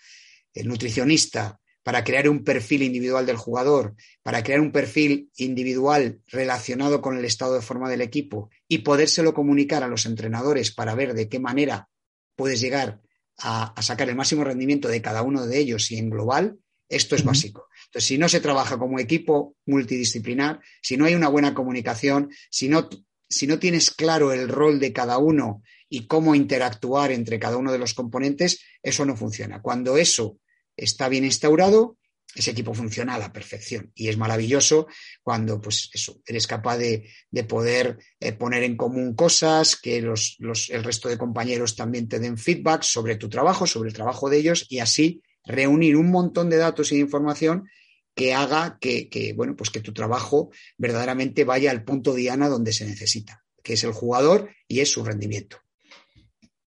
el 0.53 0.65
nutricionista, 0.65 1.59
para 1.87 2.03
crear 2.03 2.27
un 2.27 2.43
perfil 2.43 2.83
individual 2.83 3.25
del 3.25 3.37
jugador, 3.37 3.95
para 4.21 4.43
crear 4.43 4.59
un 4.59 4.73
perfil 4.73 5.31
individual 5.37 6.19
relacionado 6.27 7.01
con 7.01 7.17
el 7.17 7.23
estado 7.23 7.53
de 7.53 7.61
forma 7.61 7.89
del 7.89 8.01
equipo 8.01 8.49
y 8.67 8.79
podérselo 8.79 9.33
comunicar 9.33 9.83
a 9.83 9.87
los 9.87 10.05
entrenadores 10.05 10.73
para 10.73 10.95
ver 10.95 11.13
de 11.13 11.29
qué 11.29 11.39
manera 11.39 11.87
puedes 12.35 12.59
llegar 12.59 12.99
a, 13.37 13.73
sacar 13.81 14.09
el 14.09 14.17
máximo 14.17 14.43
rendimiento 14.43 14.89
de 14.89 15.01
cada 15.01 15.21
uno 15.21 15.47
de 15.47 15.59
ellos 15.59 15.89
y 15.91 15.97
en 15.97 16.09
global, 16.09 16.57
esto 16.89 17.15
es 17.15 17.23
básico. 17.23 17.69
Entonces, 17.85 18.05
si 18.05 18.17
no 18.17 18.27
se 18.27 18.41
trabaja 18.41 18.77
como 18.77 18.99
equipo 18.99 19.55
multidisciplinar, 19.65 20.59
si 20.81 20.97
no 20.97 21.05
hay 21.05 21.15
una 21.15 21.29
buena 21.29 21.53
comunicación, 21.53 22.29
si 22.51 22.67
no, 22.67 22.89
si 23.29 23.47
no 23.47 23.59
tienes 23.59 23.91
claro 23.91 24.33
el 24.33 24.49
rol 24.49 24.81
de 24.81 24.91
cada 24.91 25.19
uno 25.19 25.63
y 25.87 26.05
cómo 26.05 26.35
interactuar 26.35 27.13
entre 27.13 27.39
cada 27.39 27.55
uno 27.55 27.71
de 27.71 27.79
los 27.79 27.93
componentes, 27.93 28.59
eso 28.83 29.05
no 29.05 29.15
funciona. 29.15 29.61
Cuando 29.61 29.95
eso 29.95 30.37
está 30.77 31.09
bien 31.09 31.25
instaurado, 31.25 31.97
ese 32.35 32.51
equipo 32.51 32.73
funciona 32.73 33.15
a 33.15 33.19
la 33.19 33.33
perfección. 33.33 33.91
Y 33.95 34.09
es 34.09 34.17
maravilloso 34.17 34.87
cuando 35.23 35.59
pues, 35.59 35.89
eso, 35.93 36.21
eres 36.25 36.45
capaz 36.45 36.77
de, 36.77 37.09
poder 37.47 37.97
eh, 38.19 38.33
poner 38.33 38.63
en 38.63 38.77
común 38.77 39.15
cosas, 39.15 39.75
que 39.75 40.01
los, 40.01 40.37
el 40.69 40.83
resto 40.83 41.09
de 41.09 41.17
compañeros 41.17 41.75
también 41.75 42.07
te 42.07 42.19
den 42.19 42.37
feedback 42.37 42.83
sobre 42.83 43.15
tu 43.15 43.27
trabajo, 43.27 43.65
sobre 43.65 43.89
el 43.89 43.95
trabajo 43.95 44.29
de 44.29 44.37
ellos, 44.37 44.67
y 44.69 44.79
así 44.79 45.21
reunir 45.45 45.95
un 45.95 46.11
montón 46.11 46.49
de 46.49 46.57
datos 46.57 46.91
y 46.91 46.95
de 46.95 47.01
información 47.01 47.67
que 48.13 48.33
haga 48.33 48.77
que, 48.79 49.33
bueno, 49.35 49.55
pues 49.55 49.69
que 49.69 49.79
tu 49.79 49.93
trabajo 49.93 50.49
verdaderamente 50.77 51.43
vaya 51.43 51.71
al 51.71 51.83
punto 51.83 52.13
diana 52.13 52.49
donde 52.49 52.73
se 52.73 52.85
necesita, 52.85 53.43
que 53.63 53.73
es 53.73 53.83
el 53.83 53.93
jugador 53.93 54.49
y 54.67 54.79
es 54.79 54.91
su 54.91 55.03
rendimiento. 55.03 55.57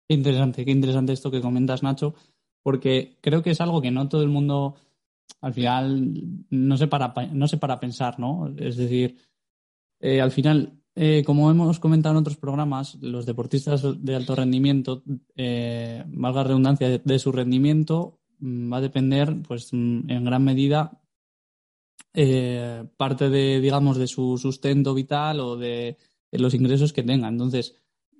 Qué 0.08 0.14
interesante, 0.14 0.64
qué 0.64 0.70
interesante 0.70 1.12
esto 1.12 1.30
que 1.30 1.40
comentas, 1.40 1.82
Nacho 1.82 2.14
porque 2.62 3.18
creo 3.20 3.42
que 3.42 3.50
es 3.50 3.60
algo 3.60 3.80
que 3.82 3.90
no 3.90 4.08
todo 4.08 4.22
el 4.22 4.28
mundo 4.28 4.76
al 5.40 5.54
final 5.54 6.12
no 6.50 6.76
se 6.76 6.86
para, 6.86 7.12
no 7.32 7.48
se 7.48 7.56
para 7.56 7.80
pensar, 7.80 8.18
¿no? 8.18 8.52
Es 8.56 8.76
decir, 8.76 9.16
eh, 10.00 10.20
al 10.20 10.30
final, 10.30 10.80
eh, 10.94 11.22
como 11.24 11.50
hemos 11.50 11.80
comentado 11.80 12.14
en 12.14 12.20
otros 12.20 12.36
programas, 12.36 12.96
los 13.00 13.26
deportistas 13.26 13.82
de 14.04 14.14
alto 14.14 14.36
rendimiento, 14.36 15.02
eh, 15.36 16.04
valga 16.06 16.44
redundancia, 16.44 16.98
de, 16.98 17.18
su 17.18 17.32
rendimiento 17.32 18.20
mm, 18.38 18.72
va 18.72 18.76
a 18.78 18.80
depender, 18.80 19.36
pues, 19.46 19.72
mm, 19.72 20.10
en 20.10 20.24
gran 20.24 20.44
medida 20.44 20.98
parte 22.98 23.30
de, 23.30 23.60
digamos, 23.60 23.96
de 23.96 24.06
su 24.06 24.36
sustento 24.36 24.92
vital 24.92 25.40
o 25.40 25.56
de 25.56 25.96
los 26.30 26.52
ingresos 26.52 26.92
que 26.92 27.02
tenga. 27.02 27.28
Entonces, 27.28 27.74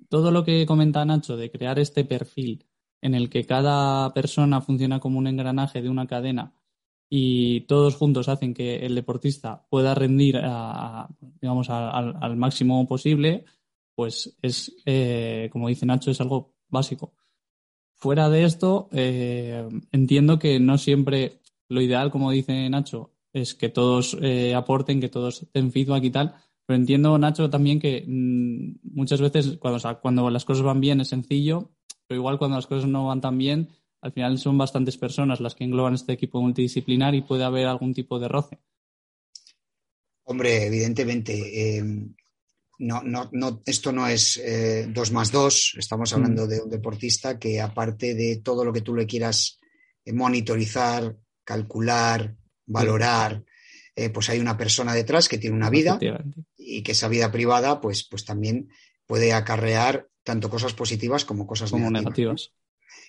todo 0.09 0.31
lo 0.31 0.43
que 0.43 0.65
comenta 0.65 1.05
Nacho 1.05 1.37
de 1.37 1.51
crear 1.51 1.77
este 1.77 2.03
perfil 2.03 2.65
en 3.03 3.13
el 3.15 3.29
que 3.29 3.45
cada 3.45 4.13
persona 4.13 4.61
funciona 4.61 4.99
como 4.99 5.19
un 5.19 5.27
engranaje 5.27 5.81
de 5.81 5.89
una 5.89 6.07
cadena 6.07 6.53
y 7.09 7.61
todos 7.67 7.95
juntos 7.95 8.27
hacen 8.27 8.55
que 8.55 8.77
el 8.85 8.95
deportista 8.95 9.67
pueda 9.69 9.93
rendir 9.93 10.41
digamos, 11.39 11.69
al 11.69 12.35
máximo 12.37 12.87
posible, 12.87 13.45
pues 13.93 14.35
es, 14.41 14.75
eh, 14.85 15.49
como 15.51 15.67
dice 15.67 15.85
Nacho, 15.85 16.09
es 16.09 16.21
algo 16.21 16.55
básico. 16.69 17.13
Fuera 17.93 18.29
de 18.29 18.45
esto, 18.45 18.89
eh, 18.91 19.67
entiendo 19.91 20.39
que 20.39 20.59
no 20.59 20.77
siempre 20.77 21.39
lo 21.69 21.81
ideal, 21.81 22.09
como 22.09 22.31
dice 22.31 22.67
Nacho, 22.69 23.11
es 23.31 23.53
que 23.53 23.69
todos 23.69 24.17
eh, 24.21 24.55
aporten, 24.55 24.99
que 24.99 25.09
todos 25.09 25.45
den 25.53 25.71
feedback 25.71 26.03
y 26.05 26.09
tal, 26.09 26.35
pero 26.65 26.77
entiendo, 26.79 27.17
Nacho, 27.17 27.49
también 27.49 27.79
que 27.79 28.03
mm, 28.07 28.95
muchas 28.95 29.21
veces 29.21 29.59
cuando 29.59 30.29
las 30.29 30.45
cosas 30.45 30.63
van 30.63 30.81
bien 30.81 31.01
es 31.01 31.09
sencillo, 31.09 31.72
pero 32.07 32.19
igual 32.19 32.37
cuando 32.37 32.57
las 32.57 32.67
cosas 32.67 32.89
no 32.89 33.07
van 33.07 33.21
tan 33.21 33.37
bien, 33.37 33.69
al 34.03 34.11
final 34.11 34.37
son 34.37 34.57
bastantes 34.57 34.97
personas 34.97 35.39
las 35.39 35.55
que 35.55 35.63
engloban 35.63 35.93
este 35.93 36.11
equipo 36.11 36.41
multidisciplinar 36.41 37.15
y 37.15 37.21
puede 37.21 37.45
haber 37.45 37.67
algún 37.67 37.93
tipo 37.93 38.19
de 38.19 38.27
roce. 38.27 38.59
Hombre, 40.25 40.65
evidentemente. 40.65 41.77
Eh, 41.77 41.83
no, 42.79 43.01
no, 43.01 43.29
no, 43.31 43.61
esto 43.65 43.93
no 43.93 44.07
es 44.07 44.37
eh, 44.37 44.87
dos 44.89 45.11
más 45.11 45.31
dos. 45.31 45.75
Estamos 45.77 46.11
mm. 46.11 46.15
hablando 46.15 46.47
de 46.47 46.61
un 46.61 46.69
deportista 46.69 47.39
que, 47.39 47.61
aparte 47.61 48.13
de 48.13 48.41
todo 48.43 48.65
lo 48.65 48.73
que 48.73 48.81
tú 48.81 48.93
le 48.93 49.05
quieras 49.05 49.59
eh, 50.03 50.11
monitorizar, 50.11 51.15
calcular, 51.45 52.35
valorar, 52.65 53.43
pues 54.11 54.27
hay 54.29 54.39
una 54.39 54.57
persona 54.57 54.95
detrás 54.95 55.29
que 55.29 55.37
tiene 55.37 55.55
una 55.55 55.69
vida 55.69 55.99
y 56.57 56.81
que 56.81 56.93
esa 56.93 57.07
vida 57.07 57.31
privada, 57.31 57.79
pues, 57.79 58.03
pues 58.09 58.25
también 58.25 58.69
puede 59.05 59.33
acarrear 59.33 60.07
tanto 60.23 60.49
cosas 60.49 60.73
positivas 60.73 61.25
como 61.25 61.45
cosas 61.45 61.73
negativas. 61.73 62.53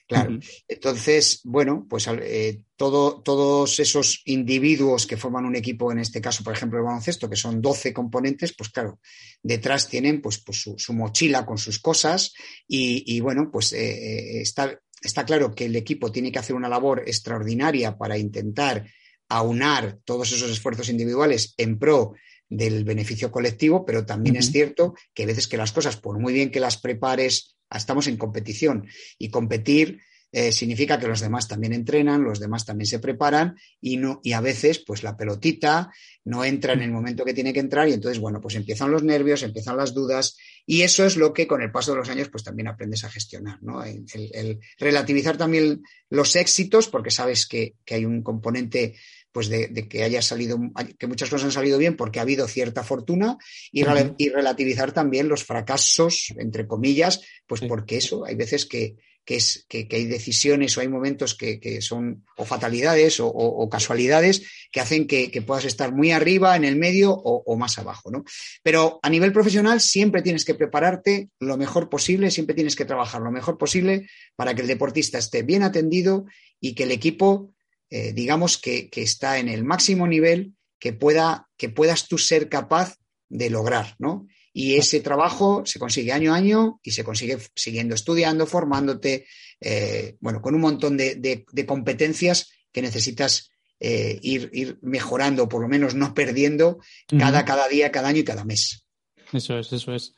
Claro. 0.07 0.39
Entonces, 0.69 1.41
bueno, 1.45 1.87
pues 1.89 2.07
eh, 2.09 2.63
todos 2.77 3.81
esos 3.81 4.21
individuos 4.27 5.07
que 5.07 5.17
forman 5.17 5.47
un 5.47 5.57
equipo, 5.57 5.91
en 5.91 5.99
este 5.99 6.21
caso, 6.21 6.45
por 6.45 6.53
ejemplo, 6.53 6.79
el 6.79 6.85
baloncesto, 6.85 7.31
que 7.31 7.37
son 7.37 7.63
12 7.63 7.95
componentes, 7.95 8.55
pues 8.55 8.69
claro, 8.69 9.01
detrás 9.43 9.89
tienen 9.89 10.21
pues, 10.21 10.43
pues 10.45 10.61
su, 10.77 10.93
mochila 10.93 11.47
con 11.47 11.57
sus 11.57 11.79
cosas 11.79 12.35
y, 12.69 13.19
bueno, 13.21 13.51
pues 13.51 13.73
eh, 13.73 13.79
eh, 13.79 14.41
está, 14.43 14.79
está 15.01 15.25
claro 15.25 15.55
que 15.55 15.65
el 15.65 15.77
equipo 15.77 16.13
tiene 16.13 16.31
que 16.31 16.39
hacer 16.39 16.55
una 16.55 16.69
labor 16.69 17.03
extraordinaria 17.07 17.97
para 17.97 18.19
intentar 18.19 18.87
aunar 19.31 20.01
todos 20.05 20.31
esos 20.33 20.51
esfuerzos 20.51 20.91
individuales 20.91 21.55
en 21.57 21.79
pro 21.79 22.13
del 22.49 22.85
beneficio 22.85 23.31
colectivo, 23.31 23.85
pero 23.85 24.05
también 24.05 24.37
es 24.37 24.51
cierto 24.51 24.95
que 25.13 25.25
a 25.25 25.27
veces 25.27 25.49
que 25.49 25.57
las 25.57 25.73
cosas, 25.73 25.97
por 25.97 26.19
muy 26.19 26.33
bien 26.33 26.51
que 26.51 26.61
las 26.61 26.77
prepares 26.77 27.57
estamos 27.71 28.07
en 28.07 28.17
competición. 28.17 28.87
Y 29.19 29.31
competir 29.31 30.01
eh, 30.37 30.51
significa 30.51 30.99
que 30.99 31.07
los 31.07 31.21
demás 31.21 31.47
también 31.47 31.73
entrenan, 31.73 32.25
los 32.25 32.41
demás 32.41 32.65
también 32.65 32.89
se 32.89 32.99
preparan 32.99 33.55
y, 33.81 33.99
no, 33.99 34.19
y 34.25 34.33
a 34.33 34.41
veces 34.41 34.81
pues 34.81 35.05
la 35.05 35.17
pelotita 35.17 35.93
no 36.25 36.45
entra 36.45 36.73
en 36.73 36.83
el 36.83 36.91
momento 36.91 37.25
que 37.25 37.35
tiene 37.35 37.53
que 37.53 37.61
entrar 37.61 37.89
y 37.89 37.93
entonces, 37.93 38.19
bueno, 38.19 38.41
pues 38.41 38.57
empiezan 38.57 38.91
los 38.91 39.05
nervios, 39.05 39.45
empiezan 39.45 39.77
las 39.77 39.95
dudas 39.95 40.37
y 40.67 40.83
eso 40.83 41.05
es 41.07 41.17
lo 41.17 41.33
que 41.33 41.47
con 41.47 41.63
el 41.63 41.71
paso 41.71 41.93
de 41.93 41.99
los 41.99 42.09
años 42.09 42.31
pues 42.31 42.43
también 42.43 42.67
aprendes 42.67 43.05
a 43.05 43.11
gestionar, 43.11 43.63
¿no? 43.63 43.85
El, 43.85 44.59
relativizar 44.77 45.37
también 45.37 45.85
los 46.11 46.35
éxitos 46.35 46.89
porque 46.89 47.13
sabes 47.13 47.47
que, 47.47 47.77
hay 47.89 48.05
un 48.05 48.21
componente 48.25 48.97
pues 49.35 49.49
de, 49.49 49.89
que 49.89 50.05
haya 50.05 50.23
salido, 50.23 50.57
que 50.97 51.09
muchas 51.09 51.29
cosas 51.29 51.47
han 51.47 51.53
salido 51.53 51.77
bien 51.77 51.97
porque 51.97 52.21
ha 52.21 52.23
habido 52.23 52.47
cierta 52.47 52.85
fortuna 52.85 53.37
y, 53.73 53.83
y 54.17 54.29
relativizar 54.29 54.93
también 54.93 55.29
los 55.29 55.43
fracasos, 55.43 56.33
entre 56.39 56.69
comillas, 56.69 57.21
pues 57.45 57.61
porque 57.63 57.97
eso, 57.97 58.25
hay 58.25 58.37
veces 58.37 58.65
que, 58.65 58.95
que, 59.25 59.37
es, 59.37 59.67
que, 59.69 59.89
hay 59.91 60.05
decisiones 60.05 60.77
o 60.77 60.83
hay 60.83 60.89
momentos 60.89 61.35
que, 61.35 61.81
son 61.81 62.25
o 62.37 62.45
fatalidades 62.45 63.19
o, 63.21 63.69
casualidades 63.71 64.43
que 64.71 64.81
hacen 64.81 65.07
que, 65.07 65.43
puedas 65.45 65.65
estar 65.65 65.93
muy 65.93 66.13
arriba, 66.13 66.55
en 66.57 66.65
el 66.65 66.77
medio 66.77 67.13
o, 67.13 67.57
más 67.57 67.79
abajo. 67.79 68.11
¿no? 68.11 68.25
Pero 68.63 69.01
a 69.03 69.11
nivel 69.11 69.33
profesional 69.33 69.81
siempre 69.81 70.23
tienes 70.23 70.45
que 70.45 70.55
prepararte 70.55 71.31
lo 71.41 71.57
mejor 71.57 71.89
posible, 71.89 72.31
siempre 72.31 72.55
tienes 72.55 72.77
que 72.77 72.85
trabajar 72.85 73.21
lo 73.21 73.33
mejor 73.33 73.59
posible 73.59 74.09
para 74.37 74.55
que 74.55 74.63
el 74.63 74.69
deportista 74.69 75.19
esté 75.19 75.43
bien 75.43 75.63
atendido 75.63 76.27
y 76.61 76.75
que 76.75 76.85
el 76.85 76.93
equipo, 76.93 77.54
eh, 77.97 78.13
digamos, 78.13 78.59
que, 78.59 78.91
está 78.93 79.39
en 79.39 79.49
el 79.49 79.63
máximo 79.63 80.09
nivel 80.09 80.57
que, 80.81 80.93
pueda, 80.93 81.49
que 81.57 81.69
puedas 81.69 82.09
tú 82.09 82.19
ser 82.19 82.49
capaz 82.49 82.97
de 83.29 83.51
lograr, 83.51 83.95
¿no? 84.01 84.27
Y 84.53 84.75
ese 84.75 84.99
trabajo 84.99 85.65
se 85.65 85.79
consigue 85.79 86.11
año 86.11 86.35
a 86.35 86.37
año 86.37 86.81
y 86.83 86.91
se 86.91 87.05
consigue 87.05 87.39
siguiendo 87.55 87.95
estudiando, 87.95 88.47
formándote, 88.47 89.29
eh, 89.61 90.17
bueno, 90.19 90.43
con 90.43 90.57
un 90.57 90.63
montón 90.63 90.97
de, 90.97 91.45
competencias 91.69 92.51
que 92.73 92.83
necesitas 92.83 93.51
eh, 93.79 94.19
ir, 94.23 94.51
ir, 94.53 94.77
mejorando, 94.83 95.49
por 95.49 95.63
lo 95.63 95.69
menos 95.69 95.95
no 95.95 96.15
perdiendo 96.15 96.81
cada, 97.17 97.45
cada 97.45 97.69
día, 97.69 97.93
cada 97.93 98.09
año 98.09 98.19
y 98.19 98.25
cada 98.25 98.45
mes. 98.45 98.85
Eso 99.33 99.57
es, 99.57 99.73
eso 99.73 99.95
es. 99.95 100.17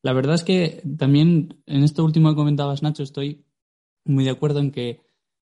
La 0.00 0.12
verdad 0.12 0.36
es 0.36 0.44
que 0.44 0.80
también 0.96 1.60
en 1.66 1.82
esto 1.82 2.04
último 2.04 2.28
que 2.28 2.36
comentabas, 2.36 2.84
Nacho, 2.84 3.02
estoy 3.02 3.44
muy 4.04 4.22
de 4.22 4.30
acuerdo 4.30 4.60
en 4.60 4.70
que 4.70 5.05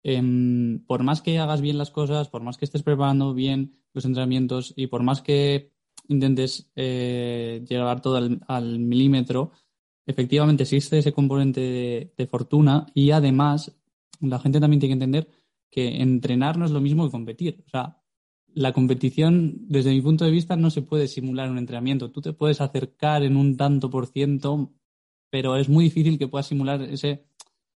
em, 0.03 0.83
por 0.85 1.03
más 1.03 1.21
que 1.21 1.39
hagas 1.39 1.61
bien 1.61 1.77
las 1.77 1.91
cosas, 1.91 2.29
por 2.29 2.41
más 2.41 2.57
que 2.57 2.65
estés 2.65 2.83
preparando 2.83 3.33
bien 3.33 3.73
los 3.93 4.05
entrenamientos 4.05 4.73
y 4.75 4.87
por 4.87 5.03
más 5.03 5.21
que 5.21 5.71
intentes 6.07 6.71
eh, 6.75 7.63
llevar 7.67 8.01
todo 8.01 8.17
al, 8.47 8.79
milímetro, 8.79 9.51
efectivamente 10.05 10.63
existe 10.63 10.97
ese 10.97 11.13
componente 11.13 12.13
de, 12.17 12.27
fortuna 12.27 12.87
y 12.93 13.11
además 13.11 13.75
la 14.19 14.39
gente 14.39 14.59
también 14.59 14.79
tiene 14.79 14.91
que 14.91 15.03
entender 15.03 15.29
que 15.69 16.01
entrenar 16.01 16.57
no 16.57 16.65
es 16.65 16.71
lo 16.71 16.81
mismo 16.81 17.05
que 17.05 17.11
competir. 17.11 17.63
O 17.65 17.69
sea, 17.69 17.97
la 18.53 18.73
competición, 18.73 19.67
desde 19.69 19.91
mi 19.91 20.01
punto 20.01 20.25
de 20.25 20.31
vista, 20.31 20.55
no 20.55 20.69
se 20.69 20.81
puede 20.81 21.07
simular 21.07 21.49
un 21.49 21.57
entrenamiento. 21.57 22.11
Tú 22.11 22.21
te 22.21 22.33
puedes 22.33 22.59
acercar 22.59 23.23
en 23.23 23.37
un 23.37 23.55
tanto 23.55 23.89
por 23.89 24.07
ciento, 24.07 24.73
pero 25.29 25.55
es 25.55 25.69
muy 25.69 25.85
difícil 25.85 26.19
que 26.19 26.27
puedas 26.27 26.47
simular 26.47 26.81
ese, 26.81 27.25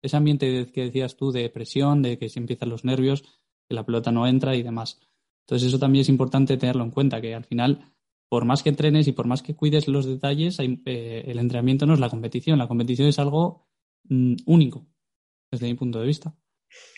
ese 0.02 0.16
ambiente 0.16 0.66
que 0.72 0.84
decías 0.84 1.16
tú 1.16 1.32
de 1.32 1.48
presión, 1.48 2.02
de 2.02 2.18
que 2.18 2.28
si 2.28 2.38
empiezan 2.38 2.68
los 2.68 2.84
nervios, 2.84 3.22
que 3.68 3.74
la 3.74 3.86
pelota 3.86 4.12
no 4.12 4.26
entra 4.26 4.54
y 4.56 4.62
demás. 4.62 5.00
Entonces 5.46 5.68
eso 5.68 5.78
también 5.78 6.02
es 6.02 6.08
importante 6.08 6.56
tenerlo 6.56 6.84
en 6.84 6.90
cuenta, 6.90 7.20
que 7.20 7.34
al 7.34 7.44
final 7.44 7.92
por 8.32 8.46
más 8.46 8.62
que 8.62 8.70
entrenes 8.70 9.06
y 9.08 9.12
por 9.12 9.26
más 9.26 9.42
que 9.42 9.54
cuides 9.54 9.88
los 9.88 10.06
detalles, 10.06 10.56
eh, 10.58 11.24
el 11.26 11.38
entrenamiento 11.38 11.84
no 11.84 11.92
es 11.92 12.00
la 12.00 12.08
competición. 12.08 12.58
La 12.58 12.66
competición 12.66 13.06
es 13.06 13.18
algo 13.18 13.68
mm, 14.04 14.36
único, 14.46 14.86
desde 15.50 15.66
mi 15.66 15.74
punto 15.74 16.00
de 16.00 16.06
vista. 16.06 16.34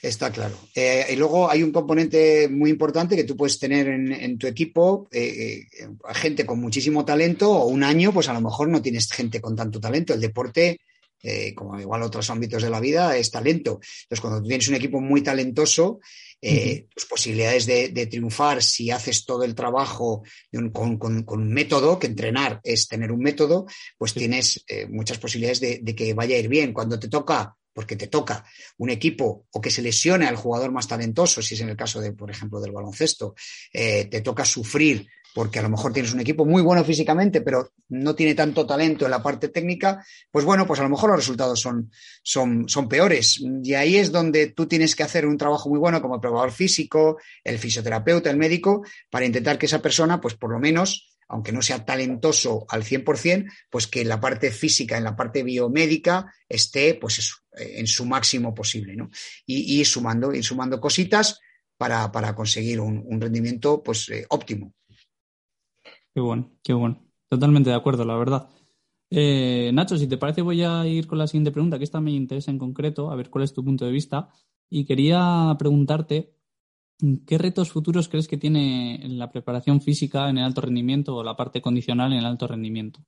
Está 0.00 0.30
claro. 0.30 0.54
Eh, 0.76 1.06
y 1.12 1.16
luego 1.16 1.50
hay 1.50 1.64
un 1.64 1.72
componente 1.72 2.48
muy 2.48 2.70
importante 2.70 3.16
que 3.16 3.24
tú 3.24 3.36
puedes 3.36 3.58
tener 3.58 3.88
en, 3.88 4.38
tu 4.38 4.46
equipo, 4.46 5.08
eh, 5.10 5.66
gente 6.12 6.46
con 6.46 6.60
muchísimo 6.60 7.04
talento, 7.04 7.50
o 7.50 7.66
un 7.66 7.82
año, 7.82 8.12
pues 8.12 8.28
a 8.28 8.32
lo 8.32 8.40
mejor 8.40 8.68
no 8.68 8.80
tienes 8.80 9.10
gente 9.10 9.40
con 9.40 9.56
tanto 9.56 9.80
talento. 9.80 10.14
El 10.14 10.20
deporte, 10.20 10.78
como 11.54 11.80
igual 11.80 12.02
otros 12.02 12.28
ámbitos 12.30 12.62
de 12.62 12.70
la 12.70 12.80
vida, 12.80 13.16
es 13.16 13.30
talento. 13.30 13.80
Entonces, 14.02 14.20
cuando 14.20 14.42
tú 14.42 14.48
tienes 14.48 14.68
un 14.68 14.74
equipo 14.74 15.00
muy 15.00 15.22
talentoso, 15.22 16.00
eh, 16.46 16.88
tus 16.94 17.06
posibilidades 17.06 17.64
de, 17.64 18.06
triunfar 18.06 18.62
si 18.62 18.90
haces 18.90 19.24
todo 19.24 19.44
el 19.44 19.54
trabajo 19.54 20.22
con, 20.74 21.24
un 21.26 21.52
método, 21.54 21.98
que 21.98 22.06
entrenar 22.06 22.60
es 22.62 22.86
tener 22.86 23.10
un 23.12 23.20
método, 23.20 23.64
pues 23.96 24.12
tienes 24.12 24.62
eh, 24.68 24.86
muchas 24.86 25.16
posibilidades 25.16 25.60
de, 25.60 25.94
que 25.96 26.12
vaya 26.12 26.36
a 26.36 26.40
ir 26.40 26.48
bien. 26.48 26.74
Cuando 26.74 26.98
te 26.98 27.08
toca 27.08 27.56
porque 27.72 27.96
te 27.96 28.08
toca 28.08 28.44
un 28.76 28.90
equipo 28.90 29.46
o 29.50 29.60
que 29.60 29.70
se 29.70 29.80
lesione 29.80 30.26
al 30.26 30.36
jugador 30.36 30.70
más 30.70 30.86
talentoso, 30.86 31.40
si 31.40 31.54
es 31.54 31.60
en 31.62 31.70
el 31.70 31.76
caso 31.76 31.98
de, 31.98 32.12
por 32.12 32.30
ejemplo, 32.30 32.60
del 32.60 32.72
baloncesto, 32.72 33.34
eh, 33.72 34.04
te 34.04 34.20
toca 34.20 34.44
sufrir 34.44 35.08
porque 35.34 35.58
a 35.58 35.62
lo 35.62 35.68
mejor 35.68 35.92
tienes 35.92 36.14
un 36.14 36.20
equipo 36.20 36.46
muy 36.46 36.62
bueno 36.62 36.84
físicamente, 36.84 37.40
pero 37.40 37.72
no 37.88 38.14
tiene 38.14 38.36
tanto 38.36 38.64
talento 38.64 39.04
en 39.04 39.10
la 39.10 39.22
parte 39.22 39.48
técnica, 39.48 40.02
pues 40.30 40.44
bueno, 40.44 40.64
pues 40.64 40.78
a 40.78 40.84
lo 40.84 40.88
mejor 40.88 41.10
los 41.10 41.18
resultados 41.18 41.60
son, 41.60 41.90
son, 42.22 42.68
son 42.68 42.88
peores. 42.88 43.40
Y 43.40 43.74
ahí 43.74 43.96
es 43.96 44.12
donde 44.12 44.46
tú 44.46 44.66
tienes 44.66 44.94
que 44.94 45.02
hacer 45.02 45.26
un 45.26 45.36
trabajo 45.36 45.68
muy 45.68 45.80
bueno 45.80 46.00
como 46.00 46.14
el 46.14 46.20
probador 46.20 46.52
físico, 46.52 47.18
el 47.42 47.58
fisioterapeuta, 47.58 48.30
el 48.30 48.36
médico, 48.36 48.84
para 49.10 49.26
intentar 49.26 49.58
que 49.58 49.66
esa 49.66 49.82
persona, 49.82 50.20
pues 50.20 50.34
por 50.34 50.52
lo 50.52 50.60
menos, 50.60 51.12
aunque 51.26 51.50
no 51.50 51.62
sea 51.62 51.84
talentoso 51.84 52.64
al 52.68 52.84
100%, 52.84 53.50
pues 53.68 53.88
que 53.88 54.02
en 54.02 54.08
la 54.08 54.20
parte 54.20 54.52
física, 54.52 54.96
en 54.96 55.04
la 55.04 55.16
parte 55.16 55.42
biomédica, 55.42 56.32
esté 56.48 56.94
pues 56.94 57.34
en 57.56 57.88
su 57.88 58.06
máximo 58.06 58.54
posible, 58.54 58.94
¿no? 58.94 59.10
Y, 59.46 59.80
y 59.80 59.84
sumando, 59.84 60.32
y 60.32 60.44
sumando 60.44 60.80
cositas 60.80 61.40
para, 61.76 62.34
conseguir 62.34 62.80
un, 62.80 63.20
rendimiento 63.20 63.82
pues, 63.82 64.08
eh, 64.08 64.26
óptimo. 64.28 64.72
Qué 66.14 66.20
bueno, 66.20 66.52
qué 66.62 66.72
bueno. 66.72 67.04
Totalmente 67.28 67.70
de 67.70 67.76
acuerdo, 67.76 68.04
la 68.04 68.16
verdad. 68.16 68.48
Eh, 69.10 69.70
Nacho, 69.74 69.96
si 69.98 70.06
te 70.06 70.16
parece, 70.16 70.42
voy 70.42 70.62
a 70.62 70.86
ir 70.86 71.08
con 71.08 71.18
la 71.18 71.26
siguiente 71.26 71.50
pregunta, 71.50 71.76
que 71.76 71.84
esta 71.84 72.00
me 72.00 72.12
interesa 72.12 72.52
en 72.52 72.58
concreto, 72.58 73.10
a 73.10 73.16
ver 73.16 73.30
cuál 73.30 73.44
es 73.44 73.52
tu 73.52 73.64
punto 73.64 73.84
de 73.84 73.90
vista. 73.90 74.28
Y 74.70 74.84
quería 74.84 75.54
preguntarte, 75.58 76.36
¿qué 77.26 77.38
retos 77.38 77.72
futuros 77.72 78.08
crees 78.08 78.28
que 78.28 78.36
tiene 78.36 79.00
la 79.08 79.30
preparación 79.32 79.80
física 79.80 80.30
en 80.30 80.38
el 80.38 80.44
alto 80.44 80.60
rendimiento 80.60 81.16
o 81.16 81.24
la 81.24 81.36
parte 81.36 81.60
condicional 81.60 82.12
en 82.12 82.18
el 82.20 82.26
alto 82.26 82.46
rendimiento? 82.46 83.00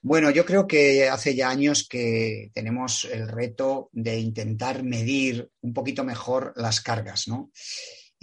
Bueno, 0.00 0.30
yo 0.30 0.44
creo 0.44 0.66
que 0.66 1.08
hace 1.08 1.36
ya 1.36 1.48
años 1.48 1.86
que 1.88 2.50
tenemos 2.52 3.04
el 3.04 3.28
reto 3.28 3.88
de 3.92 4.18
intentar 4.18 4.82
medir 4.82 5.48
un 5.60 5.72
poquito 5.72 6.02
mejor 6.02 6.52
las 6.56 6.80
cargas, 6.80 7.28
¿no? 7.28 7.52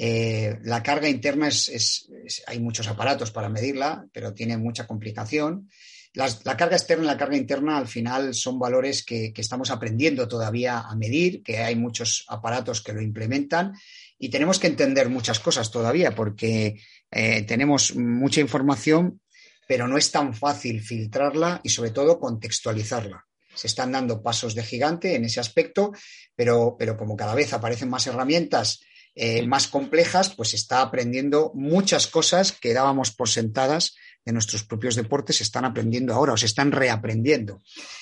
Eh, 0.01 0.57
la 0.63 0.81
carga 0.81 1.09
interna 1.09 1.49
es, 1.49 2.09
hay 2.47 2.59
muchos 2.61 2.87
aparatos 2.87 3.31
para 3.31 3.49
medirla, 3.49 4.05
pero 4.13 4.33
tiene 4.33 4.57
mucha 4.57 4.87
complicación. 4.87 5.69
la 6.13 6.55
carga 6.55 6.77
externa 6.77 7.03
y 7.03 7.07
la 7.07 7.17
carga 7.17 7.35
interna 7.35 7.77
al 7.77 7.87
final 7.87 8.33
son 8.33 8.57
valores 8.57 9.03
que, 9.03 9.33
estamos 9.35 9.69
aprendiendo 9.71 10.25
todavía 10.25 10.79
a 10.79 10.95
medir, 10.95 11.43
que 11.43 11.57
hay 11.57 11.75
muchos 11.75 12.23
aparatos 12.29 12.81
que 12.81 12.93
lo 12.93 13.01
implementan 13.01 13.73
y 14.17 14.29
tenemos 14.29 14.57
que 14.57 14.67
entender 14.67 15.09
muchas 15.09 15.41
cosas 15.41 15.69
todavía 15.69 16.15
porque 16.15 16.79
eh, 17.11 17.41
tenemos 17.41 17.93
mucha 17.97 18.39
información, 18.39 19.19
pero 19.67 19.85
no 19.85 19.97
es 19.97 20.11
tan 20.11 20.33
fácil 20.33 20.81
filtrarla 20.81 21.59
y 21.61 21.69
sobre 21.69 21.91
todo 21.91 22.21
contextualizarla. 22.21 23.25
Se 23.53 23.67
están 23.67 23.91
dando 23.91 24.23
pasos 24.23 24.55
de 24.55 24.63
gigante 24.63 25.15
en 25.15 25.25
ese 25.25 25.41
aspecto, 25.41 25.91
pero, 26.33 26.77
pero 26.79 26.95
como 26.95 27.17
cada 27.17 27.35
vez 27.35 27.51
aparecen 27.51 27.89
más 27.89 28.07
herramientas 28.07 28.79
eh, 29.15 29.45
más 29.45 29.67
complejas, 29.67 30.33
pues 30.35 30.53
está 30.53 30.81
aprendiendo 30.81 31.51
muchas 31.55 32.07
cosas 32.07 32.51
que 32.51 32.73
dábamos 32.73 33.11
por 33.11 33.29
sentadas 33.29 33.95
de 34.25 34.33
nuestros 34.33 34.63
propios 34.63 34.95
deportes, 34.95 35.37
se 35.37 35.43
están 35.43 35.65
aprendiendo 35.65 36.13
ahora 36.13 36.33
o 36.33 36.37
se 36.37 36.45
están 36.45 36.71
reaprendiendo. 36.71 37.61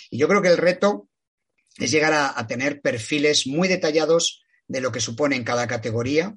Y 0.10 0.18
yo 0.18 0.28
creo 0.28 0.42
que 0.42 0.50
el 0.50 0.58
reto 0.58 1.10
es 1.78 1.92
llegar 1.92 2.14
a, 2.14 2.48
tener 2.48 2.82
perfiles 2.82 3.48
muy 3.48 3.68
detallados 3.68 4.44
de 4.68 4.82
lo 4.82 4.92
que 4.92 5.00
supone 5.00 5.36
en 5.36 5.44
cada 5.44 5.68
categoría, 5.68 6.36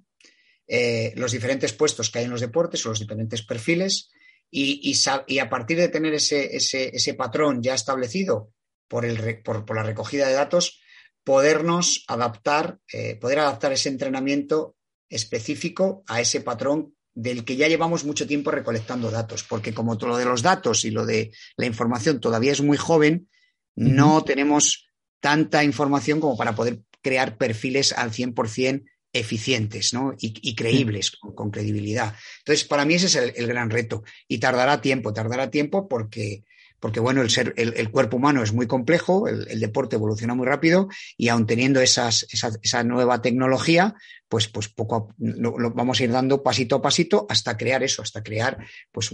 eh, 0.67 1.13
los 1.17 1.33
diferentes 1.33 1.73
puestos 1.73 2.11
que 2.11 2.21
hay 2.21 2.27
en 2.27 2.31
los 2.31 2.41
deportes 2.41 2.85
o 2.85 2.91
los 2.91 3.01
diferentes 3.01 3.43
perfiles, 3.43 4.11
y, 4.51 5.39
a 5.39 5.49
partir 5.49 5.79
de 5.79 5.89
tener 5.89 6.15
ese, 6.15 7.15
patrón 7.17 7.63
ya 7.63 7.75
establecido 7.75 8.53
por, 8.89 9.05
la 9.05 9.83
recogida 9.83 10.27
de 10.27 10.35
datos, 10.35 10.81
podernos 11.25 12.05
adaptar, 12.09 12.79
eh, 12.93 13.17
poder 13.17 13.41
adaptar 13.41 13.73
ese 13.73 13.89
entrenamiento 13.89 14.77
específico 15.09 16.03
a 16.07 16.21
ese 16.21 16.41
patrón 16.41 16.95
del 17.15 17.45
que 17.45 17.57
ya 17.57 17.69
llevamos 17.69 18.05
mucho 18.05 18.27
tiempo 18.27 18.51
recolectando 18.51 19.11
datos, 19.11 19.43
porque 19.43 19.75
como 19.75 19.99
todo 19.99 20.11
lo 20.11 20.17
de 20.17 20.25
los 20.25 20.43
datos 20.43 20.85
y 20.85 20.91
lo 20.91 21.05
de 21.05 21.33
la 21.57 21.67
información 21.67 22.21
todavía 22.21 22.53
es 22.53 22.63
muy 22.63 22.77
joven, 22.77 23.29
no 23.75 24.23
tenemos 24.25 24.89
tanta 25.21 25.65
información 25.65 26.21
como 26.21 26.37
para 26.37 26.55
poder 26.55 26.81
crear 27.03 27.37
perfiles 27.37 27.93
al 27.93 28.13
100% 28.13 28.85
eficientes 29.13 29.93
¿no? 29.93 30.15
y, 30.19 30.55
creíbles, 30.55 31.11
con, 31.11 31.51
credibilidad. 31.51 32.15
Entonces, 32.39 32.67
para 32.67 32.85
mí 32.85 32.95
ese 32.95 33.07
es 33.07 33.17
el, 33.17 33.47
gran 33.47 33.71
reto 33.71 34.05
y 34.29 34.39
tardará 34.39 34.81
tiempo, 34.81 35.13
tardará 35.13 35.51
tiempo 35.51 35.89
porque, 35.89 36.45
porque 36.81 37.01
bueno, 37.01 37.23
el, 37.23 37.31
ser, 37.31 37.55
el, 37.57 37.91
cuerpo 37.91 38.17
humano 38.17 38.43
es 38.43 38.53
muy 38.53 38.67
complejo, 38.67 39.29
el, 39.29 39.61
deporte 39.61 39.97
evoluciona 39.97 40.35
muy 40.35 40.47
rápido 40.47 40.89
y 41.17 41.29
aun 41.29 41.47
teniendo 41.47 41.81
esas, 41.81 42.27
esa, 42.31 42.83
nueva 42.83 43.23
tecnología, 43.23 43.95
pues, 44.29 44.49
pues 44.49 44.69
poco 44.69 45.15
lo, 45.19 45.71
vamos 45.73 46.01
a 46.01 46.05
ir 46.05 46.11
dando 46.11 46.43
pasito 46.43 46.77
a 46.77 46.83
pasito 46.83 47.27
hasta 47.29 47.57
crear 47.57 47.83
eso, 47.83 48.03
hasta 48.03 48.23
crear 48.23 48.59
pues 48.91 49.11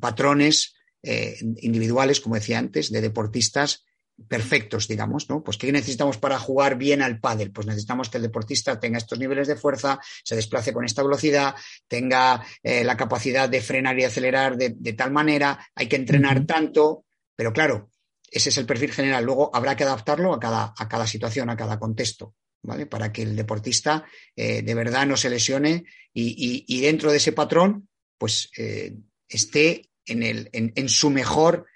patrones 0.00 0.74
eh, 1.02 1.36
individuales, 1.60 2.20
como 2.20 2.36
decía 2.36 2.58
antes, 2.58 2.90
de 2.90 3.00
deportistas 3.00 3.84
perfectos, 4.28 4.88
digamos, 4.88 5.28
¿no? 5.28 5.42
Pues 5.42 5.56
¿qué 5.56 5.70
necesitamos 5.72 6.18
para 6.18 6.38
jugar 6.38 6.76
bien 6.76 7.02
al 7.02 7.20
pádel? 7.20 7.52
Pues 7.52 7.66
necesitamos 7.66 8.08
que 8.08 8.18
el 8.18 8.22
deportista 8.22 8.78
tenga 8.78 8.98
estos 8.98 9.18
niveles 9.18 9.48
de 9.48 9.56
fuerza, 9.56 10.00
se 10.24 10.36
desplace 10.36 10.72
con 10.72 10.84
esta 10.84 11.02
velocidad, 11.02 11.54
tenga 11.88 12.44
eh, 12.62 12.84
la 12.84 12.96
capacidad 12.96 13.48
de 13.48 13.60
frenar 13.60 13.98
y 13.98 14.04
acelerar 14.04 14.56
de, 14.56 14.92
tal 14.92 15.10
manera, 15.10 15.58
hay 15.74 15.86
que 15.86 15.96
entrenar 15.96 16.44
tanto, 16.46 17.04
pero 17.40 17.54
claro, 17.54 17.88
ese 18.30 18.50
es 18.50 18.58
el 18.58 18.66
perfil 18.66 18.92
general. 18.92 19.24
Luego 19.24 19.50
habrá 19.54 19.74
que 19.76 19.84
adaptarlo 19.84 20.34
a 20.34 20.40
cada, 20.40 20.74
a 20.76 20.88
cada 20.88 21.06
situación, 21.06 21.48
a 21.48 21.56
cada 21.56 21.78
contexto, 21.78 22.34
¿vale? 22.62 22.84
Para 22.84 23.12
que 23.12 23.22
el 23.22 23.34
deportista 23.34 24.04
eh, 24.36 24.60
de 24.60 24.74
verdad 24.74 25.06
no 25.06 25.16
se 25.16 25.30
lesione 25.30 25.84
y, 26.12 26.80
dentro 26.82 27.10
de 27.10 27.16
ese 27.16 27.32
patrón, 27.32 27.88
pues 28.18 28.50
eh, 28.58 28.94
esté 29.26 29.88
en, 30.04 30.22
el, 30.22 30.50
en 30.52 30.88
su 30.88 31.08
mejor 31.08 31.66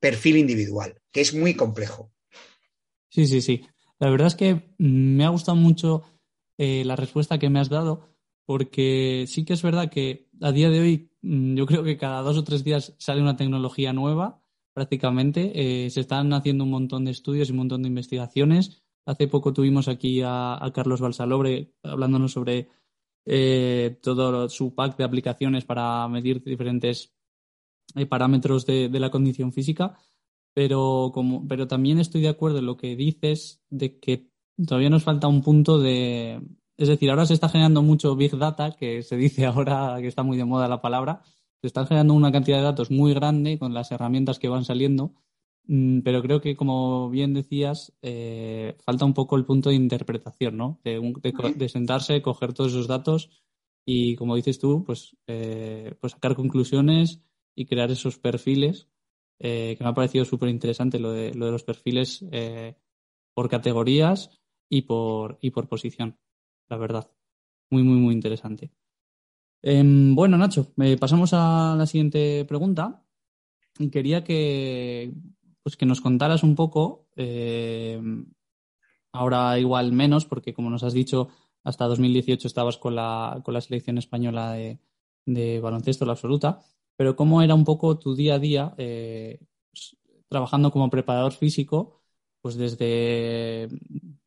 perfil 0.00 0.36
individual 0.36 0.98
que 1.12 1.20
es 1.20 1.34
muy 1.34 1.54
complejo. 1.54 2.12
Sí, 3.08 3.26
sí, 3.26 3.40
sí. 3.40 3.66
La 3.98 4.10
verdad 4.10 4.28
es 4.28 4.34
que 4.34 4.74
me 4.78 5.24
ha 5.24 5.30
gustado 5.30 5.56
mucho 5.56 6.04
eh, 6.56 6.84
la 6.84 6.96
respuesta 6.96 7.38
que 7.38 7.50
me 7.50 7.60
has 7.60 7.68
dado, 7.68 8.14
porque 8.44 9.24
sí 9.26 9.44
que 9.44 9.54
es 9.54 9.62
verdad 9.62 9.90
que 9.90 10.28
a 10.40 10.52
día 10.52 10.70
de 10.70 10.80
hoy 10.80 11.10
mm, 11.22 11.56
yo 11.56 11.66
creo 11.66 11.82
que 11.82 11.98
cada 11.98 12.22
dos 12.22 12.36
o 12.36 12.44
tres 12.44 12.64
días 12.64 12.94
sale 12.98 13.20
una 13.20 13.36
tecnología 13.36 13.92
nueva, 13.92 14.40
prácticamente. 14.78 15.50
Eh, 15.56 15.90
se 15.90 15.98
están 15.98 16.32
haciendo 16.32 16.62
un 16.62 16.70
montón 16.70 17.04
de 17.04 17.10
estudios 17.10 17.48
y 17.48 17.50
un 17.50 17.58
montón 17.58 17.82
de 17.82 17.88
investigaciones. 17.88 18.80
Hace 19.06 19.26
poco 19.26 19.52
tuvimos 19.52 19.88
aquí 19.88 20.22
a, 20.24 20.70
Carlos 20.72 21.00
Balsalobre 21.00 21.74
hablándonos 21.82 22.30
sobre 22.30 22.68
eh, 23.26 23.98
todo 24.00 24.48
su 24.48 24.76
pack 24.76 24.96
de 24.96 25.02
aplicaciones 25.02 25.64
para 25.64 26.06
medir 26.06 26.44
diferentes 26.44 27.12
parámetros 28.08 28.66
de, 28.66 28.88
la 29.00 29.10
condición 29.10 29.52
física 29.52 29.98
pero, 30.54 31.10
como, 31.12 31.44
pero 31.48 31.66
también 31.66 31.98
estoy 31.98 32.20
de 32.20 32.28
acuerdo 32.28 32.58
en 32.58 32.66
lo 32.66 32.76
que 32.76 32.94
dices 32.94 33.64
de 33.70 33.98
que 33.98 34.30
todavía 34.64 34.90
nos 34.90 35.02
falta 35.02 35.26
un 35.26 35.42
punto 35.42 35.80
de... 35.80 36.40
Es 36.76 36.86
decir, 36.86 37.10
ahora 37.10 37.26
se 37.26 37.34
está 37.34 37.48
generando 37.48 37.82
mucho 37.82 38.14
Big 38.14 38.36
Data, 38.36 38.76
que 38.76 39.02
se 39.02 39.16
dice 39.16 39.44
ahora 39.46 39.96
que 40.00 40.06
está 40.06 40.22
muy 40.22 40.36
de 40.36 40.44
moda 40.44 40.68
la 40.68 40.80
palabra. 40.80 41.22
Se 41.60 41.66
están 41.66 41.86
generando 41.86 42.14
una 42.14 42.32
cantidad 42.32 42.58
de 42.58 42.64
datos 42.64 42.90
muy 42.90 43.14
grande 43.14 43.58
con 43.58 43.74
las 43.74 43.90
herramientas 43.90 44.38
que 44.38 44.48
van 44.48 44.64
saliendo, 44.64 45.14
mm, 45.64 46.00
pero 46.00 46.22
creo 46.22 46.40
que, 46.40 46.56
como 46.56 47.10
bien 47.10 47.34
decías, 47.34 47.92
eh, 48.02 48.76
falta 48.84 49.04
un 49.04 49.14
poco 49.14 49.36
el 49.36 49.44
punto 49.44 49.70
de 49.70 49.76
interpretación, 49.76 50.56
¿no? 50.56 50.80
De, 50.84 51.68
sentarse, 51.68 52.22
coger 52.22 52.52
todos 52.52 52.72
esos 52.72 52.86
datos 52.86 53.30
y, 53.84 54.16
como 54.16 54.36
dices 54.36 54.58
tú, 54.58 54.84
pues, 54.84 55.16
eh, 55.26 55.94
pues 56.00 56.12
sacar 56.12 56.36
conclusiones 56.36 57.20
y 57.56 57.66
crear 57.66 57.90
esos 57.90 58.18
perfiles 58.18 58.88
eh, 59.40 59.74
que 59.76 59.84
me 59.84 59.90
ha 59.90 59.94
parecido 59.94 60.24
súper 60.24 60.48
interesante 60.48 60.98
lo 60.98 61.12
de, 61.12 61.34
lo 61.34 61.46
de 61.46 61.52
los 61.52 61.64
perfiles 61.64 62.24
por 63.34 63.48
categorías 63.48 64.30
y 64.68 64.82
por, 64.82 65.38
y 65.40 65.50
por 65.50 65.68
posición, 65.68 66.18
la 66.68 66.76
verdad. 66.76 67.10
Muy, 67.70 67.82
muy, 67.82 67.98
muy 67.98 68.14
interesante. 68.14 68.72
Em, 69.62 70.14
bueno, 70.14 70.38
Nacho, 70.38 70.72
pasamos 71.00 71.32
a 71.32 71.74
la 71.76 71.86
siguiente 71.86 72.44
pregunta. 72.44 73.04
Quería 73.92 74.24
que, 74.24 75.12
pues 75.62 75.76
que 75.76 75.86
nos 75.86 76.00
contaras 76.00 76.42
un 76.42 76.54
poco, 76.54 77.08
em, 77.16 78.26
ahora 79.12 79.58
igual 79.58 79.92
menos, 79.92 80.24
porque 80.24 80.54
como 80.54 80.70
nos 80.70 80.82
has 80.82 80.92
dicho, 80.92 81.28
hasta 81.64 81.86
2018 81.86 82.46
estabas 82.48 82.78
con 82.78 82.94
la, 82.94 83.40
con 83.44 83.54
la 83.54 83.60
selección 83.60 83.98
española 83.98 84.52
de, 84.52 85.60
baloncesto, 85.60 86.06
la 86.06 86.12
absoluta 86.12 86.60
pero 86.98 87.14
cómo 87.14 87.42
era 87.42 87.54
un 87.54 87.64
poco 87.64 87.96
tu 87.96 88.16
día 88.16 88.34
a 88.34 88.38
día 88.40 88.74
eh, 88.76 89.38
trabajando 90.28 90.72
como 90.72 90.90
preparador 90.90 91.32
físico, 91.32 91.97
pues 92.40 92.56
desde 92.56 93.68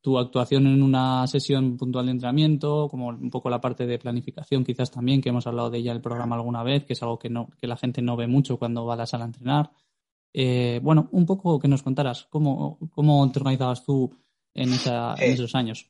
tu 0.01 0.17
actuación 0.17 0.67
en 0.67 0.81
una 0.81 1.25
sesión 1.27 1.77
puntual 1.77 2.05
de 2.05 2.11
entrenamiento, 2.13 2.87
como 2.89 3.07
un 3.07 3.29
poco 3.29 3.49
la 3.49 3.61
parte 3.61 3.85
de 3.85 3.99
planificación 3.99 4.63
quizás 4.63 4.91
también, 4.91 5.21
que 5.21 5.29
hemos 5.29 5.47
hablado 5.47 5.69
de 5.69 5.77
ella 5.77 5.91
en 5.91 5.97
el 5.97 6.01
programa 6.01 6.35
alguna 6.35 6.63
vez, 6.63 6.83
que 6.85 6.93
es 6.93 7.03
algo 7.03 7.19
que, 7.19 7.29
no, 7.29 7.49
que 7.59 7.67
la 7.67 7.77
gente 7.77 8.01
no 8.01 8.15
ve 8.15 8.27
mucho 8.27 8.57
cuando 8.57 8.85
va 8.85 8.95
a 8.95 8.97
la 8.97 9.05
sala 9.05 9.25
a 9.25 9.27
entrenar. 9.27 9.71
Eh, 10.33 10.79
bueno, 10.81 11.09
un 11.11 11.25
poco 11.25 11.59
que 11.59 11.67
nos 11.67 11.83
contaras 11.83 12.27
cómo, 12.29 12.79
cómo 12.91 13.29
te 13.31 13.39
organizabas 13.39 13.83
tú 13.83 14.11
en, 14.53 14.73
esa, 14.73 15.15
en 15.17 15.33
esos 15.33 15.55
años. 15.55 15.89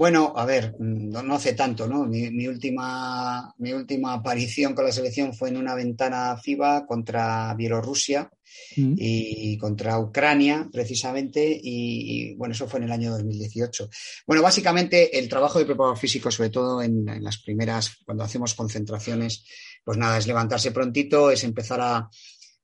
Bueno, 0.00 0.32
a 0.34 0.46
ver, 0.46 0.76
mm, 0.78 1.10
no, 1.10 1.34
hace 1.34 1.52
tanto, 1.52 1.86
¿no? 1.86 2.06
Mi, 2.06 2.46
última, 2.48 3.54
mi 3.58 3.74
última 3.74 4.14
aparición 4.14 4.72
con 4.72 4.86
la 4.86 4.92
selección 4.92 5.34
fue 5.34 5.50
en 5.50 5.58
una 5.58 5.74
ventana 5.74 6.38
FIBA 6.38 6.86
contra 6.86 7.52
Bielorrusia 7.52 8.30
mm. 8.78 8.94
y 8.96 9.58
contra 9.58 9.98
Ucrania, 9.98 10.66
precisamente, 10.72 11.46
y, 11.62 12.34
bueno, 12.36 12.54
eso 12.54 12.66
fue 12.66 12.78
en 12.78 12.84
el 12.84 12.92
año 12.92 13.10
2018. 13.10 13.90
Bueno, 14.26 14.42
básicamente 14.42 15.18
el 15.18 15.28
trabajo 15.28 15.58
de 15.58 15.66
preparador 15.66 15.98
físico, 15.98 16.30
sobre 16.30 16.48
todo 16.48 16.80
en, 16.80 17.04
las 17.22 17.36
primeras, 17.42 17.98
cuando 18.06 18.24
hacemos 18.24 18.54
concentraciones, 18.54 19.44
pues 19.84 19.98
nada, 19.98 20.16
es 20.16 20.26
levantarse 20.26 20.72
prontito, 20.72 21.30
es 21.30 21.44
empezar 21.44 21.82
a, 21.82 22.08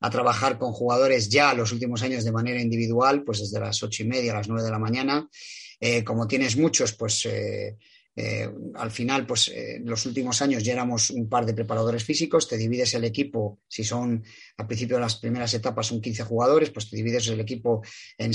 a 0.01 0.11
trabajar 0.11 0.57
con 0.57 0.73
jugadores 0.73 1.29
ya 1.29 1.53
los 1.53 1.71
últimos 1.71 2.01
años 2.01 2.25
de 2.25 2.33
manera 2.33 2.63
individual, 2.63 3.25
pues 3.25 3.41
desde 3.41 3.61
las 3.61 3.83
ocho 3.83 4.05
y 4.05 4.07
media 4.07 4.33
a 4.33 4.37
las 4.37 4.49
nueve 4.49 4.65
de 4.65 4.71
la 4.71 4.79
mañana 4.79 5.29
Eh, 5.81 6.03
como 6.03 6.27
tienes 6.27 6.57
muchos, 6.57 6.95
pues 6.95 7.27
eh, 7.27 7.77
eh, 8.15 8.51
al 8.77 8.91
final, 8.91 9.27
pues 9.27 9.49
en 9.55 9.85
los 9.85 10.07
últimos 10.07 10.41
años 10.41 10.63
ya 10.63 10.73
éramos 10.73 11.11
un 11.11 11.29
par 11.29 11.45
de 11.45 11.53
preparadores 11.53 12.03
físicos, 12.03 12.49
te 12.49 12.57
divides 12.57 12.95
el 12.95 13.05
equipo, 13.05 13.61
si 13.69 13.85
son 13.85 14.25
al 14.57 14.67
principio 14.67 14.97
de 14.97 15.03
las 15.03 15.17
primeras 15.17 15.53
etapas 15.53 15.89
son 15.89 16.01
15 16.01 16.23
jugadores, 16.25 16.71
pues 16.71 16.89
te 16.89 16.97
divides 16.97 17.29
el 17.29 17.41
equipo 17.41 17.83
en 18.17 18.33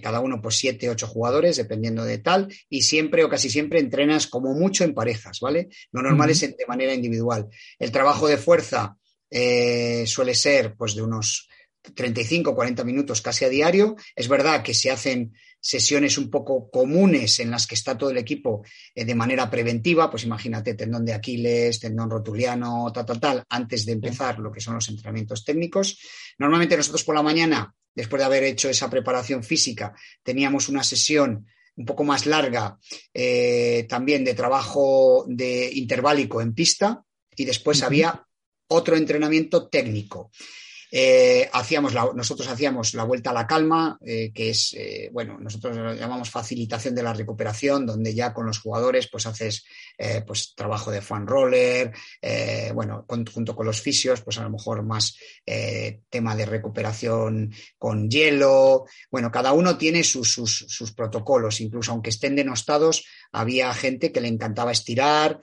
cada 0.00 0.20
uno 0.20 0.40
por 0.40 0.54
7, 0.54 0.88
8 0.88 1.06
jugadores, 1.08 1.56
dependiendo 1.56 2.04
de 2.04 2.18
tal, 2.18 2.46
y 2.68 2.82
siempre 2.82 3.24
o 3.24 3.28
casi 3.28 3.50
siempre 3.50 3.80
entrenas 3.80 4.28
como 4.28 4.54
mucho 4.54 4.84
en 4.84 4.94
parejas, 4.94 5.40
¿vale? 5.40 5.68
Lo 5.90 6.00
normal 6.00 6.30
es 6.30 6.40
de 6.40 6.66
manera 6.68 6.94
individual. 6.94 7.48
El 7.76 7.90
trabajo 7.90 8.28
de 8.28 8.36
fuerza 8.36 8.96
suele 10.06 10.34
ser 10.34 10.76
pues 10.76 10.94
de 10.94 11.02
unos 11.02 11.48
35, 11.94 12.54
40 12.54 12.84
minutos 12.84 13.20
casi 13.20 13.44
a 13.44 13.48
diario. 13.48 13.96
Es 14.14 14.28
verdad 14.28 14.62
que 14.62 14.74
se 14.74 14.90
hacen 14.90 15.34
sesiones 15.60 16.18
un 16.18 16.30
poco 16.30 16.70
comunes 16.70 17.38
en 17.40 17.50
las 17.50 17.66
que 17.66 17.74
está 17.74 17.96
todo 17.96 18.10
el 18.10 18.18
equipo 18.18 18.64
eh, 18.94 19.04
de 19.04 19.14
manera 19.14 19.50
preventiva, 19.50 20.10
pues 20.10 20.24
imagínate 20.24 20.74
tendón 20.74 21.04
de 21.04 21.14
Aquiles, 21.14 21.80
tendón 21.80 22.10
rotuliano, 22.10 22.92
tal, 22.92 23.06
tal, 23.06 23.20
tal, 23.20 23.44
antes 23.48 23.86
de 23.86 23.92
empezar 23.92 24.38
lo 24.38 24.52
que 24.52 24.60
son 24.60 24.74
los 24.74 24.88
entrenamientos 24.88 25.44
técnicos. 25.44 25.98
Normalmente 26.38 26.76
nosotros 26.76 27.04
por 27.04 27.14
la 27.14 27.22
mañana, 27.22 27.74
después 27.94 28.20
de 28.20 28.26
haber 28.26 28.44
hecho 28.44 28.68
esa 28.68 28.90
preparación 28.90 29.42
física, 29.42 29.94
teníamos 30.22 30.68
una 30.68 30.84
sesión 30.84 31.46
un 31.76 31.86
poco 31.86 32.04
más 32.04 32.26
larga 32.26 32.78
eh, 33.12 33.86
también 33.88 34.22
de 34.22 34.34
trabajo 34.34 35.24
de 35.28 35.70
interválico 35.72 36.40
en 36.40 36.54
pista 36.54 37.02
y 37.34 37.44
después 37.44 37.82
había 37.82 38.26
otro 38.68 38.96
entrenamiento 38.96 39.68
técnico. 39.68 40.30
Eh, 40.96 41.50
hacíamos 41.52 41.92
nosotros 42.14 42.46
hacíamos 42.46 42.94
la 42.94 43.02
vuelta 43.02 43.30
a 43.30 43.32
la 43.32 43.48
calma, 43.48 43.98
eh, 44.06 44.30
que 44.32 44.50
es, 44.50 44.74
eh, 44.74 45.10
bueno, 45.12 45.40
nosotros 45.40 45.76
lo 45.76 45.92
llamamos 45.92 46.30
facilitación 46.30 46.94
de 46.94 47.02
la 47.02 47.12
recuperación, 47.12 47.84
donde 47.84 48.14
ya 48.14 48.32
con 48.32 48.46
los 48.46 48.60
jugadores 48.60 49.08
pues 49.08 49.26
haces 49.26 49.64
pues 50.26 50.54
trabajo 50.54 50.90
de 50.90 51.00
fan 51.00 51.26
roller, 51.26 51.92
bueno, 52.74 53.04
junto 53.08 53.56
con 53.56 53.66
los 53.66 53.80
fisios, 53.80 54.22
pues 54.22 54.38
a 54.38 54.42
lo 54.42 54.50
mejor 54.50 54.82
más 54.82 55.16
tema 56.10 56.34
de 56.36 56.46
recuperación 56.46 57.52
con 57.78 58.10
hielo. 58.10 58.86
Bueno, 59.10 59.30
cada 59.30 59.52
uno 59.52 59.78
tiene 59.78 60.02
sus, 60.02 60.32
sus, 60.32 60.92
protocolos, 60.92 61.60
incluso 61.60 61.92
aunque 61.92 62.10
estén 62.10 62.34
denostados, 62.34 63.04
había 63.32 63.72
gente 63.72 64.10
que 64.10 64.20
le 64.20 64.28
encantaba 64.28 64.72
estirar, 64.72 65.40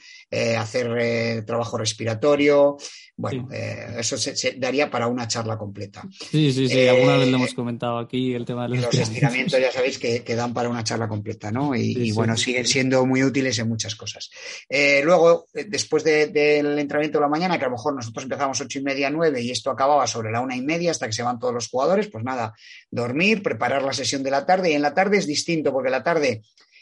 hacer 0.58 1.46
trabajo 1.46 1.78
respiratorio. 1.78 2.78
Bueno, 3.16 3.48
eso 3.52 4.18
se 4.18 4.56
daría 4.58 4.92
para 4.92 5.08
una 5.08 5.28
charla 5.28 5.41
la 5.46 5.58
completa. 5.58 6.04
Sí, 6.30 6.52
sí, 6.52 6.68
sí, 6.68 6.88
alguna 6.88 7.18
vez 7.18 7.28
lo 7.30 7.38
hemos 7.38 7.52
eh, 7.52 7.56
comentado 7.56 7.98
aquí, 7.98 8.34
el 8.34 8.46
tema 8.46 8.68
de 8.68 8.78
los, 8.78 8.94
estiramientos. 8.94 9.60
ya 9.60 9.72
sabéis 9.72 9.98
que, 9.98 10.24
dan 10.36 10.54
para 10.54 10.70
una 10.70 10.84
charla 10.84 11.08
completa, 11.08 11.52
¿no? 11.52 11.76
Y, 11.76 12.12
bueno, 12.12 12.38
siguen 12.38 12.66
siendo 12.66 13.06
muy 13.06 13.24
útiles 13.24 13.58
en 13.60 13.68
muchas 13.68 13.96
cosas. 13.96 14.30
Eh, 14.70 15.02
luego, 15.04 15.48
eh, 15.54 15.66
después 15.68 16.04
del 16.04 16.80
entrenamiento 16.80 17.20
de 17.20 17.22
la 17.22 17.30
mañana, 17.30 17.58
que 17.58 17.66
a 17.66 17.68
lo 17.70 17.76
mejor 17.76 17.96
nosotros 17.96 18.24
empezamos 18.24 18.60
ocho 18.62 18.80
y 18.80 18.84
media, 18.84 19.10
nueve, 19.10 19.42
y 19.42 19.52
esto 19.52 19.72
acababa 19.72 20.08
sobre 20.08 20.32
la 20.32 20.42
una 20.42 20.56
y 20.56 20.62
media 20.62 20.92
hasta 20.92 21.08
que 21.08 21.14
se 21.14 21.24
van 21.24 21.40
todos 21.40 21.54
los 21.54 21.70
jugadores, 21.70 22.08
pues 22.08 22.24
nada, 22.24 22.54
dormir, 22.90 23.44
preparar 23.44 23.84
la 23.84 23.94
sesión 23.94 24.24
de 24.24 24.32
la 24.32 24.46
tarde, 24.46 24.72
y 24.72 24.74
en 24.74 24.82
la 24.82 24.94
tarde 24.94 25.18
es 25.18 25.28
distinto, 25.28 25.72
porque 25.72 25.90
la 25.90 26.04
tarde 26.04 26.42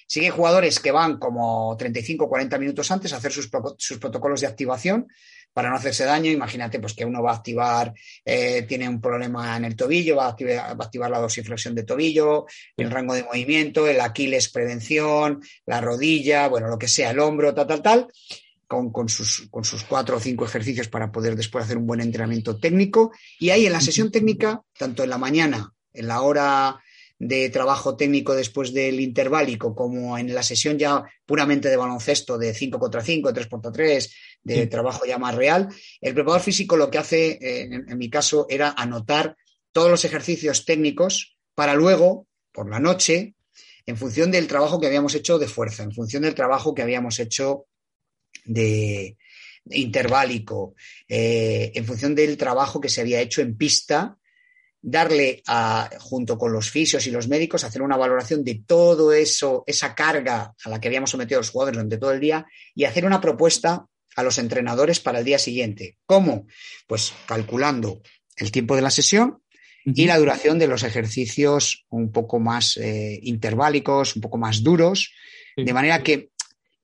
Sí 0.10 0.22
hay 0.22 0.30
jugadores 0.30 0.80
que 0.80 0.92
van 0.92 1.20
como 1.20 1.78
35 1.78 2.26
o 2.26 2.30
40 2.30 2.58
minutos 2.58 2.90
antes 2.90 3.14
a 3.14 3.18
hacer 3.18 3.32
sus, 3.32 3.48
sus, 3.78 4.00
protocolos 4.00 4.42
de 4.42 4.48
activación 4.48 5.08
para 5.54 5.70
no 5.70 5.76
hacerse 5.76 6.06
daño. 6.06 6.32
Imagínate 6.32 6.80
pues, 6.80 6.94
que 6.94 7.06
uno 7.06 7.22
va 7.22 7.32
a 7.32 7.36
activar, 7.36 7.94
eh, 8.26 8.64
tiene 8.64 8.88
un 8.88 9.02
problema 9.02 9.58
en 9.58 9.66
el 9.66 9.76
tobillo, 9.76 10.18
va 10.18 10.26
a, 10.26 10.30
activar, 10.30 10.80
va 10.80 10.84
a 10.84 10.86
activar 10.86 11.12
la 11.12 11.20
dorsiflexión 11.20 11.76
de 11.76 11.84
tobillo, 11.84 12.46
el 12.78 12.92
rango 12.92 13.14
de 13.14 13.24
movimiento, 13.24 13.88
el 13.88 14.02
Aquiles 14.02 14.50
prevención, 14.50 15.42
la 15.66 15.82
rodilla, 15.82 16.48
bueno, 16.48 16.68
lo 16.68 16.78
que 16.78 16.88
sea, 16.88 17.12
el 17.12 17.20
hombro, 17.20 17.54
tal, 17.54 17.68
tal, 17.68 17.82
tal. 17.82 18.08
Con, 18.68 18.92
con, 18.92 19.10
sus, 19.10 19.48
con 19.50 19.64
sus 19.64 19.84
cuatro 19.84 20.18
o 20.18 20.20
cinco 20.20 20.46
ejercicios 20.46 20.88
para 20.90 21.12
poder 21.12 21.36
después 21.36 21.66
hacer 21.66 21.78
un 21.78 21.88
buen 21.88 22.02
entrenamiento 22.02 22.58
técnico. 22.58 23.12
Y 23.40 23.50
ahí 23.50 23.66
en 23.66 23.72
la 23.72 23.82
sesión 23.82 24.12
técnica, 24.12 24.62
tanto 24.78 25.04
en 25.04 25.10
la 25.10 25.18
mañana, 25.18 25.74
en 25.92 26.08
la 26.08 26.22
hora 26.22 26.80
de 27.20 27.50
trabajo 27.50 27.98
técnico 27.98 28.34
después 28.34 28.74
del 28.74 29.02
interválico, 29.02 29.76
como 29.76 30.18
en 30.18 30.34
la 30.34 30.42
sesión 30.42 30.80
ya 30.80 31.04
puramente 31.26 31.70
de 31.70 31.76
baloncesto 31.76 32.38
de 32.38 32.54
5 32.54 32.80
contra 32.80 33.04
5, 33.04 33.34
3 33.34 33.48
contra 33.48 33.72
3, 33.72 34.16
de 34.42 34.68
trabajo 34.68 35.06
ya 35.06 35.18
más 35.18 35.36
real, 35.36 35.68
el 36.00 36.14
preparador 36.14 36.42
físico 36.42 36.78
lo 36.78 36.90
que 36.90 36.98
hace, 36.98 37.32
eh, 37.42 37.70
en, 37.88 37.98
mi 37.98 38.10
caso, 38.10 38.48
era 38.50 38.70
anotar 38.72 39.36
todos 39.74 39.92
los 39.92 40.06
ejercicios 40.06 40.64
técnicos 40.64 41.38
para 41.54 41.76
luego, 41.76 42.26
por 42.54 42.70
la 42.70 42.80
noche, 42.80 43.36
en 43.86 43.98
función 43.98 44.32
del 44.32 44.48
trabajo 44.48 44.80
que 44.80 44.88
habíamos 44.88 45.14
hecho 45.14 45.38
de 45.38 45.48
fuerza, 45.48 45.84
en 45.84 45.92
función 45.92 46.24
del 46.24 46.36
trabajo 46.36 46.74
que 46.74 46.84
habíamos 46.84 47.20
hecho 47.20 47.66
de, 48.46 49.18
interválico, 49.72 50.74
eh, 51.08 51.72
en 51.76 51.86
función 51.86 52.16
del 52.16 52.38
trabajo 52.38 52.80
que 52.80 52.90
se 52.90 53.02
había 53.02 53.20
hecho 53.20 53.42
en 53.42 53.58
pista, 53.58 54.19
darle 54.82 55.42
a, 55.48 55.90
junto 56.00 56.38
con 56.38 56.54
los 56.54 56.70
fisios 56.70 57.06
y 57.08 57.12
los 57.12 57.28
médicos, 57.28 57.64
hacer 57.64 57.82
una 57.82 57.98
valoración 57.98 58.44
de 58.44 58.62
todo 58.66 59.12
eso, 59.12 59.64
esa 59.68 59.94
carga 59.94 60.54
a 60.64 60.70
la 60.70 60.80
que 60.80 60.88
habíamos 60.88 61.10
sometido 61.10 61.40
a 61.40 61.42
los 61.42 61.50
jugadores 61.50 61.78
durante 61.78 61.98
todo 61.98 62.12
el 62.12 62.20
día 62.20 62.46
y 62.74 62.86
hacer 62.86 63.06
una 63.06 63.22
propuesta 63.22 63.86
a 64.16 64.24
los 64.24 64.38
entrenadores 64.38 65.00
para 65.00 65.20
el 65.20 65.26
día 65.26 65.40
siguiente. 65.40 65.98
¿Cómo? 66.06 66.48
Pues 66.88 67.14
calculando 67.26 68.02
el 68.38 68.52
tiempo 68.52 68.76
de 68.76 68.82
la 68.82 68.92
sesión 68.92 69.42
y 69.86 70.06
la 70.06 70.18
duración 70.18 70.60
de 70.60 70.68
los 70.68 70.84
ejercicios 70.84 71.86
un 71.90 72.12
poco 72.12 72.40
más 72.40 72.78
eh, 72.78 73.20
interválicos, 73.24 74.16
un 74.16 74.22
poco 74.22 74.38
más 74.38 74.64
duros, 74.64 75.14
de 75.56 75.74
manera 75.74 76.04
que 76.04 76.30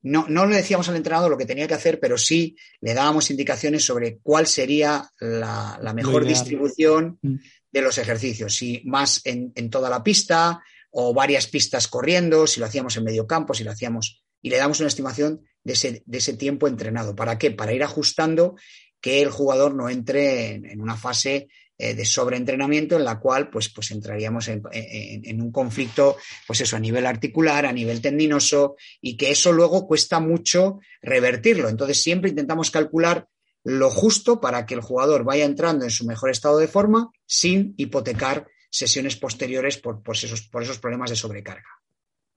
no, 0.01 0.25
no, 0.27 0.45
le 0.45 0.57
decíamos 0.57 0.87
al 0.89 0.97
entrenador 0.97 1.31
lo 1.31 1.37
que 1.37 1.45
tenía 1.45 1.67
que 1.67 1.73
hacer, 1.73 1.99
pero 1.99 2.17
sí 2.17 2.55
le 2.81 2.93
dábamos 2.93 3.31
indicaciones 3.31 3.85
sobre 3.85 4.19
cuál 4.21 4.47
sería 4.47 5.09
la, 5.19 5.93
mejor 5.95 6.25
distribución 6.25 7.17
mm 7.21 7.35
de 7.75 7.81
los 7.81 7.97
ejercicios, 7.97 8.55
si 8.55 8.81
más 8.85 9.19
en, 9.25 9.69
toda 9.69 9.89
la 9.89 10.01
pista 10.01 10.63
o 10.91 11.13
varias 11.13 11.47
pistas 11.47 11.89
corriendo, 11.89 12.47
si 12.47 12.61
lo 12.61 12.67
hacíamos 12.67 12.95
en 12.95 13.03
medio 13.03 13.27
campo, 13.27 13.53
si 13.53 13.65
lo 13.65 13.71
hacíamos 13.71 14.23
y 14.41 14.49
le 14.49 14.55
damos 14.55 14.79
una 14.79 14.87
estimación 14.87 15.41
de 15.61 15.73
ese, 15.73 16.01
de 16.05 16.17
ese 16.19 16.37
tiempo 16.37 16.69
entrenado. 16.69 17.17
¿Para 17.17 17.37
qué? 17.37 17.51
Para 17.51 17.73
ir 17.73 17.83
ajustando 17.83 18.55
que 19.01 19.21
el 19.21 19.29
jugador 19.29 19.75
no 19.75 19.89
entre 19.89 20.53
en, 20.53 20.79
una 20.79 20.95
fase 20.95 21.49
eh, 21.77 21.93
de 21.95 22.05
sobreentrenamiento 22.05 22.95
en 22.95 23.03
la 23.03 23.19
cual 23.19 23.49
pues, 23.49 23.67
pues 23.67 23.91
entraríamos 23.91 24.47
en, 24.47 24.63
en, 24.71 25.41
un 25.41 25.51
conflicto, 25.51 26.15
pues 26.47 26.61
eso, 26.61 26.77
a 26.77 26.79
nivel 26.79 27.05
articular, 27.05 27.65
a 27.65 27.73
nivel 27.73 27.99
tendinoso, 27.99 28.77
y 29.01 29.17
que 29.17 29.31
eso 29.31 29.51
luego 29.51 29.85
cuesta 29.85 30.21
mucho 30.21 30.79
revertirlo. 31.01 31.67
Entonces 31.67 32.01
siempre 32.01 32.29
intentamos 32.29 32.71
calcular 32.71 33.27
lo 33.65 33.89
justo 33.89 34.39
para 34.39 34.65
que 34.65 34.75
el 34.75 34.81
jugador 34.81 35.23
vaya 35.23 35.43
entrando 35.43 35.85
en 35.85 35.91
su 35.91 36.05
mejor 36.05 36.29
estado 36.29 36.59
de 36.59 36.67
forma 36.67 37.11
sin 37.25 37.73
hipotecar 37.77 38.47
sesiones 38.69 39.15
posteriores 39.15 39.77
por, 39.77 40.01
esos, 40.13 40.43
por 40.43 40.61
esos, 40.61 40.77
problemas 40.77 41.09
de 41.09 41.15
sobrecarga. 41.15 41.69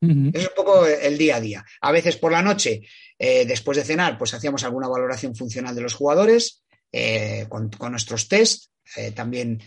Es 0.00 0.46
un 0.46 0.54
poco 0.56 0.86
el 0.86 1.18
día 1.18 1.36
a 1.36 1.40
día. 1.40 1.64
A 1.80 1.92
veces 1.92 2.16
por 2.16 2.32
la 2.32 2.40
noche, 2.40 2.82
eh, 3.18 3.44
después 3.44 3.76
de 3.76 3.84
cenar, 3.84 4.16
pues 4.16 4.32
hacíamos 4.32 4.62
alguna 4.64 4.88
valoración 4.88 5.34
funcional 5.34 5.74
de 5.74 5.82
los 5.82 5.94
jugadores 5.94 6.64
eh, 6.92 7.46
con, 7.48 7.70
nuestros 7.90 8.28
test. 8.28 8.70
Eh, 8.96 9.10
también, 9.10 9.60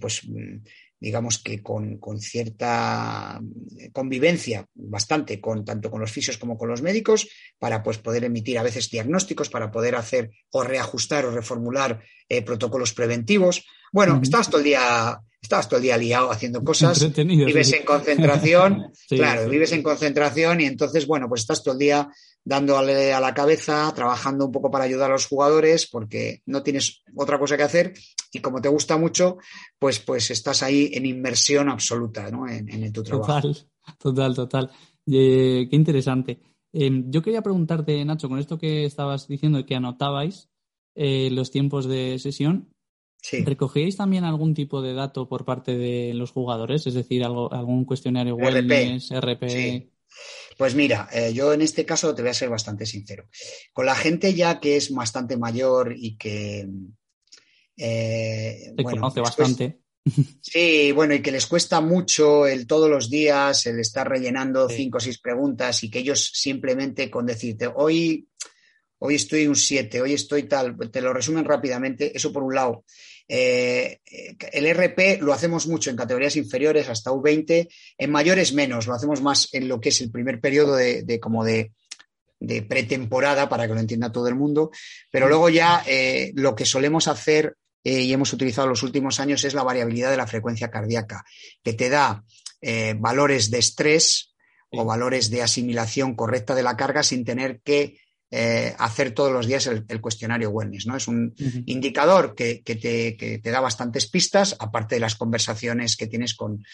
pues 0.00 0.22
digamos 1.02 1.42
que 1.42 1.64
con, 1.64 1.98
cierta 2.20 3.40
convivencia 3.92 4.64
bastante 4.72 5.40
con 5.40 5.64
tanto 5.64 5.90
con 5.90 6.00
los 6.00 6.12
fisios 6.12 6.38
como 6.38 6.56
con 6.56 6.68
los 6.68 6.80
médicos 6.80 7.28
para 7.58 7.82
pues 7.82 7.98
poder 7.98 8.22
emitir 8.22 8.56
a 8.56 8.62
veces 8.62 8.88
diagnósticos 8.88 9.50
para 9.50 9.72
poder 9.72 9.96
hacer 9.96 10.30
o 10.52 10.62
reajustar 10.62 11.26
o 11.26 11.32
reformular 11.32 12.00
eh, 12.28 12.42
protocolos 12.42 12.92
preventivos. 12.94 13.66
Bueno 13.92 14.20
estás 14.22 14.48
todo 14.48 14.58
el 14.58 14.64
día 14.64 15.20
estabas 15.40 15.68
todo 15.68 15.78
el 15.78 15.82
día 15.82 15.96
liado 15.96 16.30
haciendo 16.30 16.62
cosas 16.70 17.12
vives 17.16 17.72
en 17.72 17.84
concentración. 17.84 18.92
Claro 19.08 19.48
vives 19.48 19.72
en 19.72 19.82
concentración 19.82 20.60
y 20.60 20.66
entonces 20.66 21.08
bueno 21.08 21.28
pues 21.28 21.40
estás 21.40 21.64
todo 21.64 21.74
el 21.74 21.80
día 21.80 22.08
dándole 22.44 23.12
a 23.12 23.20
la 23.20 23.34
cabeza, 23.34 23.92
trabajando 23.94 24.46
un 24.46 24.52
poco 24.52 24.70
para 24.70 24.84
ayudar 24.84 25.10
a 25.10 25.14
los 25.14 25.26
jugadores, 25.26 25.86
porque 25.86 26.42
no 26.46 26.62
tienes 26.62 27.02
otra 27.14 27.38
cosa 27.38 27.56
que 27.56 27.62
hacer 27.62 27.94
y 28.32 28.40
como 28.40 28.60
te 28.60 28.68
gusta 28.68 28.96
mucho, 28.96 29.38
pues, 29.78 30.00
pues 30.00 30.30
estás 30.30 30.62
ahí 30.62 30.90
en 30.94 31.06
inmersión 31.06 31.68
absoluta 31.68 32.30
¿no? 32.30 32.48
en, 32.48 32.92
tu 32.92 33.02
trabajo. 33.02 33.42
Total, 33.42 33.68
total, 33.98 34.34
total. 34.34 34.70
Eh, 35.06 35.66
qué 35.68 35.76
interesante. 35.76 36.40
Em, 36.72 37.10
yo 37.10 37.22
quería 37.22 37.42
preguntarte, 37.42 38.02
Nacho, 38.04 38.28
con 38.28 38.38
esto 38.38 38.58
que 38.58 38.84
estabas 38.84 39.28
diciendo 39.28 39.66
que 39.66 39.74
anotabais 39.74 40.48
eh, 40.94 41.28
los 41.30 41.50
tiempos 41.50 41.86
de 41.86 42.18
sesión, 42.18 42.72
Sí. 43.22 43.44
¿Recogíais 43.44 43.96
también 43.96 44.24
algún 44.24 44.52
tipo 44.52 44.82
de 44.82 44.94
dato 44.94 45.28
por 45.28 45.44
parte 45.44 45.76
de 45.76 46.12
los 46.12 46.32
jugadores? 46.32 46.88
Es 46.88 46.94
decir, 46.94 47.22
algo, 47.22 47.52
algún 47.52 47.84
cuestionario 47.84 48.34
wellness, 48.34 49.12
RP. 49.12 49.48
Sí. 49.48 49.92
Pues 50.58 50.74
mira, 50.74 51.08
eh, 51.12 51.32
yo 51.32 51.52
en 51.52 51.62
este 51.62 51.86
caso 51.86 52.14
te 52.14 52.22
voy 52.22 52.32
a 52.32 52.34
ser 52.34 52.50
bastante 52.50 52.84
sincero. 52.84 53.28
Con 53.72 53.86
la 53.86 53.94
gente 53.94 54.34
ya 54.34 54.60
que 54.60 54.76
es 54.76 54.92
bastante 54.92 55.36
mayor 55.36 55.94
y 55.96 56.16
que... 56.16 56.68
Eh, 57.76 58.74
conoce 58.82 59.20
bastante. 59.20 59.82
Sí, 60.40 60.90
bueno, 60.92 61.14
y 61.14 61.22
que 61.22 61.30
les 61.30 61.46
cuesta 61.46 61.80
mucho 61.80 62.46
el 62.46 62.66
todos 62.66 62.90
los 62.90 63.08
días, 63.08 63.66
el 63.66 63.78
estar 63.78 64.08
rellenando 64.08 64.68
cinco 64.68 64.98
o 64.98 65.00
seis 65.00 65.20
preguntas 65.20 65.84
y 65.84 65.90
que 65.90 66.00
ellos 66.00 66.32
simplemente 66.34 67.08
con 67.08 67.24
decirte, 67.24 67.68
hoy, 67.72 68.26
hoy 68.98 69.14
estoy 69.14 69.46
un 69.46 69.54
7, 69.54 70.00
hoy 70.00 70.14
estoy 70.14 70.44
tal, 70.44 70.76
te 70.90 71.00
lo 71.00 71.12
resumen 71.12 71.44
rápidamente, 71.44 72.16
eso 72.16 72.32
por 72.32 72.42
un 72.42 72.54
lado. 72.54 72.84
Eh, 73.28 74.00
el 74.52 74.66
RP 74.66 75.22
lo 75.22 75.32
hacemos 75.32 75.68
mucho 75.68 75.90
en 75.90 75.96
categorías 75.96 76.36
inferiores 76.36 76.88
hasta 76.88 77.12
U20, 77.12 77.68
en 77.96 78.10
mayores 78.10 78.52
menos, 78.52 78.88
lo 78.88 78.94
hacemos 78.94 79.22
más 79.22 79.54
en 79.54 79.68
lo 79.68 79.80
que 79.80 79.90
es 79.90 80.00
el 80.00 80.10
primer 80.10 80.40
periodo 80.40 80.74
de, 80.74 81.20
como 81.20 81.44
de, 81.44 81.72
pretemporada 82.68 83.48
para 83.48 83.68
que 83.68 83.74
lo 83.74 83.78
entienda 83.78 84.10
todo 84.10 84.26
el 84.26 84.34
mundo, 84.34 84.72
pero 85.12 85.28
luego 85.28 85.48
ya 85.48 85.84
eh, 85.86 86.32
lo 86.34 86.56
que 86.56 86.66
solemos 86.66 87.06
hacer 87.06 87.56
eh, 87.84 88.02
y 88.02 88.12
hemos 88.12 88.32
utilizado 88.32 88.66
en 88.66 88.70
los 88.70 88.82
últimos 88.82 89.20
años 89.20 89.44
es 89.44 89.54
la 89.54 89.62
variabilidad 89.62 90.10
de 90.10 90.16
la 90.16 90.26
frecuencia 90.26 90.70
cardíaca, 90.70 91.24
que 91.62 91.72
te 91.72 91.88
da 91.88 92.24
valores 93.00 93.50
de 93.50 93.58
estrés 93.58 94.36
o 94.70 94.84
valores 94.84 95.30
de 95.30 95.42
asimilación 95.42 96.14
correcta 96.14 96.54
de 96.54 96.62
la 96.62 96.76
carga 96.76 97.02
sin 97.02 97.24
tener 97.24 97.60
que 97.62 97.98
eh, 98.34 98.74
hacer 98.78 99.10
todos 99.10 99.30
los 99.30 99.46
días 99.46 99.66
el, 99.66 100.00
cuestionario 100.00 100.48
wellness. 100.48 100.86
¿no? 100.86 100.96
Es 100.96 101.06
un 101.06 101.34
indicador 101.66 102.34
que, 102.34 102.62
te, 102.64 103.50
da 103.50 103.60
bastantes 103.60 104.08
pistas, 104.08 104.56
aparte 104.58 104.94
de 104.94 105.02
las 105.02 105.16
conversaciones 105.16 105.98
que 105.98 106.06
tienes 106.06 106.34
con, 106.34 106.64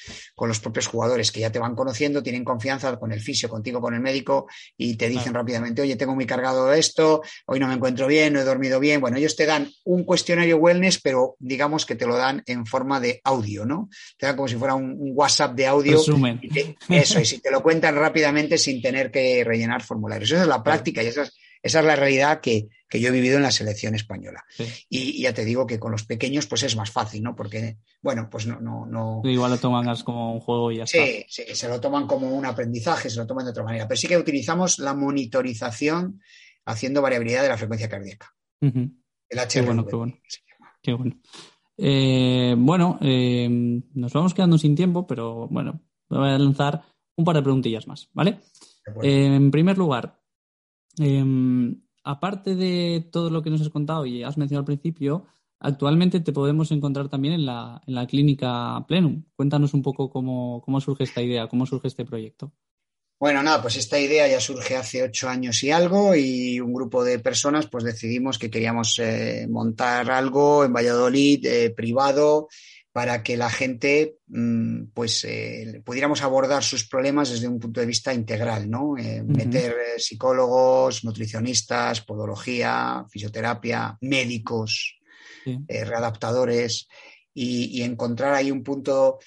los 0.41 0.61
propios 0.61 0.87
jugadores 0.87 1.33
que 1.33 1.41
ya 1.41 1.51
te 1.51 1.59
van 1.59 1.75
conociendo, 1.75 2.23
tienen 2.23 2.45
confianza 2.45 2.97
con 2.97 3.11
el 3.11 3.21
fisio, 3.21 3.49
contigo, 3.49 3.81
con 3.81 3.93
el 3.93 4.01
médico 4.01 4.47
y 4.77 4.95
te 4.95 5.09
dicen 5.09 5.35
rápidamente, 5.35 5.83
oye, 5.83 5.97
tengo 5.97 6.15
muy 6.15 6.27
cargado 6.27 6.73
esto, 6.73 7.23
hoy 7.47 7.59
no 7.59 7.67
me 7.67 7.75
encuentro 7.75 8.07
bien, 8.07 8.35
no 8.35 8.41
he 8.41 8.45
dormido 8.45 8.79
bien. 8.79 9.01
Bueno, 9.01 9.17
ellos 9.17 9.35
te 9.35 9.45
dan 9.45 9.69
un 9.83 10.05
cuestionario 10.05 10.59
wellness, 10.59 11.01
pero 11.01 11.35
digamos 11.41 11.85
que 11.85 11.97
te 11.97 12.07
lo 12.07 12.17
dan 12.17 12.41
en 12.47 12.67
forma 12.67 13.01
de 13.01 13.21
audio, 13.25 13.67
¿no? 13.67 13.91
Te 14.17 14.27
dan 14.27 14.37
como 14.37 14.47
si 14.47 14.55
fuera 14.55 14.77
un, 14.77 14.97
WhatsApp 15.13 15.57
de 15.57 15.67
audio. 15.67 16.01
eso, 16.89 17.21
y 17.21 17.25
si 17.25 17.41
te 17.41 17.51
lo 17.51 17.65
cuentan 17.65 17.97
rápidamente 17.97 18.59
sin 18.59 18.81
tener 18.81 19.11
que 19.11 19.43
rellenar 19.43 19.83
formularios. 19.83 20.31
Esa 20.31 20.43
es 20.43 20.49
la 20.49 20.63
práctica 20.63 21.03
y 21.03 21.07
esas 21.09 21.33
esa 21.63 21.81
es 21.81 21.85
la 21.85 21.97
realidad 21.97 22.41
que, 22.41 22.69
yo 22.91 23.09
he 23.09 23.13
vivido 23.13 23.37
en 23.37 23.43
la 23.43 23.51
selección 23.51 23.95
española. 23.95 24.45
Y, 24.89 25.21
ya 25.23 25.35
te 25.35 25.45
digo 25.45 25.67
que 25.67 25.79
con 25.79 25.93
los 25.93 26.05
pequeños 26.05 26.47
pues 26.47 26.63
es 26.63 26.77
más 26.77 26.91
fácil, 26.91 27.23
¿no? 27.23 27.37
Porque, 27.37 27.79
bueno, 28.03 28.29
pues 28.31 28.47
no... 28.47 28.61
no, 28.61 28.87
no... 28.87 29.21
Igual 29.25 29.51
lo 29.51 29.59
toman 29.59 29.95
como 30.05 30.33
un 30.33 30.41
juego 30.41 30.73
y 30.73 30.79
ya 30.79 30.85
está. 30.85 31.05
Sí, 31.05 31.25
sí, 31.29 31.43
se 31.53 31.69
lo 31.69 31.81
toman 31.81 32.07
como 32.07 32.29
un 32.31 32.47
aprendizaje, 32.47 33.11
se 33.11 33.19
lo 33.19 33.27
toman 33.27 33.45
de 33.45 33.51
otra 33.51 33.65
manera. 33.65 33.87
Pero 33.87 33.99
sí 33.99 34.09
que 34.09 34.17
utilizamos 34.17 34.79
la 34.79 34.95
monitorización 34.95 36.21
haciendo 36.65 37.03
variabilidad 37.03 37.43
de 37.43 37.49
la 37.49 37.59
frecuencia 37.59 37.89
cardíaca. 37.89 38.35
El 38.61 38.93
Qué 39.49 39.63
bueno, 39.63 39.87
qué 39.87 39.97
bueno. 39.97 40.19
Qué 40.83 40.93
bueno. 40.95 41.21
Eh, 41.77 42.55
bueno, 42.59 42.99
eh, 43.01 43.49
nos 43.95 44.13
vamos 44.13 44.35
quedando 44.35 44.59
sin 44.59 44.75
tiempo, 44.75 45.07
pero 45.07 45.47
bueno, 45.49 45.81
voy 46.09 46.29
a 46.29 46.39
lanzar 46.39 46.83
un 47.17 47.25
par 47.25 47.37
de 47.37 47.43
preguntillas 47.43 47.87
más, 47.87 48.09
¿vale? 48.13 48.41
en 49.03 49.51
primer 49.51 49.77
lugar, 49.77 50.19
Em, 50.99 51.81
aparte 52.05 52.55
de 52.55 53.07
todo 53.13 53.31
lo 53.31 53.43
que 53.43 53.51
nos 53.51 53.61
has 53.61 53.69
contado 53.69 54.07
y 54.07 54.23
has 54.23 54.39
mencionado 54.39 54.63
al 54.63 54.67
principio, 54.67 55.27
actualmente 55.61 56.21
te 56.21 56.33
podemos 56.33 56.71
encontrar 56.73 57.09
también 57.09 57.35
en 57.35 57.47
la, 57.47 57.83
en 57.87 57.95
la 57.95 58.07
clínica 58.07 58.85
Plenum. 58.87 59.25
Cuéntanos 59.37 59.75
un 59.75 59.83
poco 59.83 60.11
cómo, 60.11 60.81
surge 60.81 61.05
esta 61.05 61.23
idea, 61.23 61.49
cómo 61.49 61.67
surge 61.67 61.89
este 61.89 62.05
proyecto. 62.05 62.53
Bueno, 63.21 63.43
nada, 63.43 63.61
pues 63.61 63.77
esta 63.77 63.99
idea 63.99 64.29
ya 64.29 64.41
surge 64.41 64.77
hace 64.77 65.03
ocho 65.03 65.29
años 65.29 65.61
y 65.65 65.73
algo 65.73 66.15
y 66.15 66.61
un 66.61 66.73
grupo 66.73 67.03
de 67.03 67.19
personas 67.19 67.67
pues 67.67 67.83
decidimos 67.83 68.39
que 68.39 68.49
queríamos 68.49 68.97
eh, 69.01 69.49
montar 69.51 70.09
algo 70.13 70.65
en 70.65 70.73
Valladolid 70.73 71.45
eh, 71.45 71.71
privado 71.71 72.47
para 72.93 73.23
que 73.23 73.37
la 73.37 73.51
gente 73.51 74.17
mm, 74.29 74.87
pues 74.95 75.25
eh, 75.25 75.83
pudiéramos 75.85 76.23
abordar 76.23 76.65
sus 76.65 76.89
problemas 76.89 77.31
desde 77.31 77.49
un 77.49 77.61
punto 77.61 77.81
de 77.81 77.87
vista 77.87 78.13
integral, 78.13 78.69
¿no? 78.69 78.97
Eh, 78.97 79.23
meter 79.23 79.73
eh, 79.73 79.99
psicólogos, 79.99 81.05
nutricionistas, 81.05 82.01
podología, 82.01 83.05
fisioterapia, 83.11 83.97
médicos, 84.01 84.95
readaptadores 85.67 86.89
y, 87.33 87.81
encontrar 87.81 88.35
ahí 88.35 88.51
un 88.51 88.63
punto, 88.63 89.19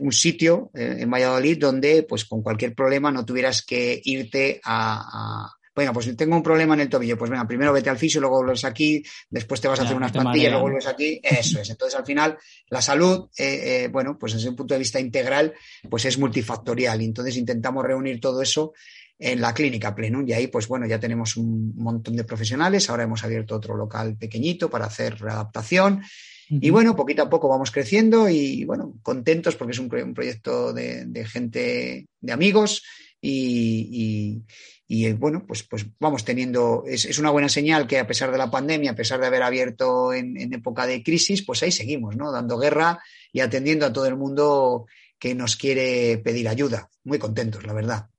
un 0.00 0.12
sitio 0.12 0.70
en 0.74 1.10
Valladolid 1.10 1.58
donde 1.58 2.04
pues 2.04 2.24
con 2.24 2.40
cualquier 2.40 2.72
problema 2.72 3.10
no 3.10 3.24
tuvieras 3.24 3.62
que 3.62 4.00
irte 4.04 4.60
a 4.62 5.50
venga, 5.74 5.92
pues 5.92 6.16
tengo 6.16 6.36
un 6.36 6.42
problema 6.42 6.74
en 6.74 6.80
el 6.80 6.88
tobillo, 6.88 7.18
pues 7.18 7.30
venga, 7.30 7.46
primero 7.46 7.72
vete 7.72 7.90
al 7.90 7.98
fisio, 7.98 8.20
luego 8.20 8.36
vuelves 8.36 8.64
aquí, 8.64 9.02
después 9.28 9.60
te 9.60 9.68
vas 9.68 9.80
a 9.80 9.82
hacer 9.84 9.96
unas 9.96 10.12
plantillas, 10.12 10.50
luego 10.52 10.62
vuelves 10.62 10.86
aquí, 10.86 11.20
eso 11.22 11.60
es. 11.60 11.70
Entonces, 11.70 11.98
al 11.98 12.06
final, 12.06 12.38
la 12.68 12.80
salud, 12.80 13.28
eh, 13.36 13.84
eh, 13.84 13.88
bueno, 13.88 14.18
pues 14.18 14.34
desde 14.34 14.48
un 14.48 14.56
punto 14.56 14.74
de 14.74 14.78
vista 14.78 15.00
integral, 15.00 15.52
pues 15.88 16.04
es 16.04 16.18
multifactorial. 16.18 17.02
Y 17.02 17.06
entonces 17.06 17.36
intentamos 17.36 17.84
reunir 17.84 18.20
todo 18.20 18.42
eso 18.42 18.72
en 19.18 19.40
la 19.40 19.54
clínica 19.54 19.94
Plenum. 19.94 20.26
Y 20.28 20.32
ahí 20.32 20.46
pues 20.48 20.68
bueno 20.68 20.86
ya 20.86 20.98
tenemos 20.98 21.36
un 21.36 21.74
montón 21.76 22.16
de 22.16 22.24
profesionales. 22.24 22.88
Ahora 22.90 23.04
hemos 23.04 23.24
abierto 23.24 23.56
otro 23.56 23.76
local 23.76 24.16
pequeñito 24.16 24.70
para 24.70 24.86
hacer 24.86 25.18
readaptación. 25.18 26.02
Y 26.48 26.70
bueno 26.70 26.94
poquito 26.94 27.22
a 27.22 27.30
poco 27.30 27.48
vamos 27.48 27.70
creciendo 27.70 28.28
y 28.28 28.64
bueno 28.64 28.98
contentos 29.02 29.56
porque 29.56 29.72
es 29.72 29.78
un, 29.78 29.88
proyecto 29.88 30.74
de, 30.74 31.26
gente 31.26 32.06
de 32.20 32.32
amigos 32.32 32.82
y, 33.18 33.88
y 33.90 34.42
eh, 34.88 35.14
bueno, 35.14 35.44
pues, 35.46 35.62
pues 35.62 35.86
vamos 35.98 36.24
teniendo, 36.24 36.84
es, 36.86 37.18
una 37.18 37.30
buena 37.30 37.48
señal 37.48 37.86
que 37.86 37.98
a 37.98 38.06
pesar 38.06 38.30
de 38.30 38.38
la 38.38 38.50
pandemia, 38.50 38.92
a 38.92 38.94
pesar 38.94 39.20
de 39.20 39.26
haber 39.26 39.42
abierto 39.42 40.12
en, 40.12 40.52
época 40.52 40.86
de 40.86 41.02
crisis, 41.02 41.42
pues 41.42 41.62
ahí 41.62 41.72
seguimos, 41.72 42.16
¿no? 42.16 42.30
Dando 42.30 42.58
guerra 42.58 43.00
y 43.32 43.40
atendiendo 43.40 43.86
a 43.86 43.92
todo 43.92 44.06
el 44.06 44.16
mundo 44.16 44.86
que 45.18 45.34
nos 45.34 45.56
quiere 45.56 46.18
pedir 46.18 46.48
ayuda. 46.48 46.90
Muy 47.04 47.18
contentos, 47.18 47.64
la 47.64 47.72
verdad. 47.72 48.10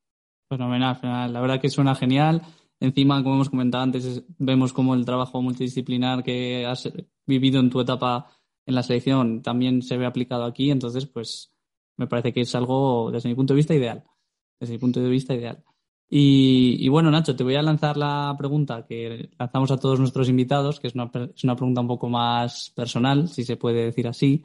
Fenomenal, 0.49 0.95
fenomenal. 0.95 1.33
La 1.33 1.41
verdad 1.41 1.61
que 1.61 1.69
suena 1.69 1.95
genial. 1.95 2.41
Encima, 2.79 3.21
como 3.23 3.35
hemos 3.35 3.49
comentado 3.49 3.83
antes, 3.83 4.23
vemos 4.37 4.73
como 4.73 4.95
el 4.95 5.05
trabajo 5.05 5.41
multidisciplinar 5.41 6.23
que 6.23 6.65
has 6.65 6.91
vivido 7.25 7.59
en 7.59 7.69
tu 7.69 7.79
etapa 7.79 8.27
en 8.65 8.75
la 8.75 8.83
selección 8.83 9.41
también 9.41 9.81
se 9.81 9.97
ve 9.97 10.05
aplicado 10.05 10.45
aquí. 10.45 10.71
Entonces, 10.71 11.05
pues 11.05 11.53
me 11.97 12.07
parece 12.07 12.33
que 12.33 12.41
es 12.41 12.55
algo, 12.55 13.11
desde 13.11 13.29
mi 13.29 13.35
punto 13.35 13.53
de 13.53 13.57
vista, 13.57 13.75
ideal. 13.75 14.03
Desde 14.59 14.73
mi 14.73 14.79
punto 14.79 14.99
de 14.99 15.09
vista, 15.09 15.33
ideal. 15.33 15.63
Y, 16.17 16.87
bueno, 16.87 17.11
Nacho, 17.11 17.35
te 17.35 17.43
voy 17.43 17.55
a 17.55 17.61
lanzar 17.61 17.97
la 17.97 18.33
pregunta 18.37 18.85
que 18.87 19.31
lanzamos 19.37 19.69
a 19.71 19.77
todos 19.77 19.99
nuestros 19.99 20.29
invitados, 20.29 20.79
que 20.79 20.87
es 20.87 20.95
una, 20.95 21.11
es 21.13 21.43
una 21.43 21.57
pregunta 21.57 21.81
un 21.81 21.89
poco 21.89 22.07
más 22.07 22.71
personal, 22.73 23.27
si 23.27 23.43
se 23.43 23.57
puede 23.57 23.83
decir 23.83 24.07
así. 24.07 24.41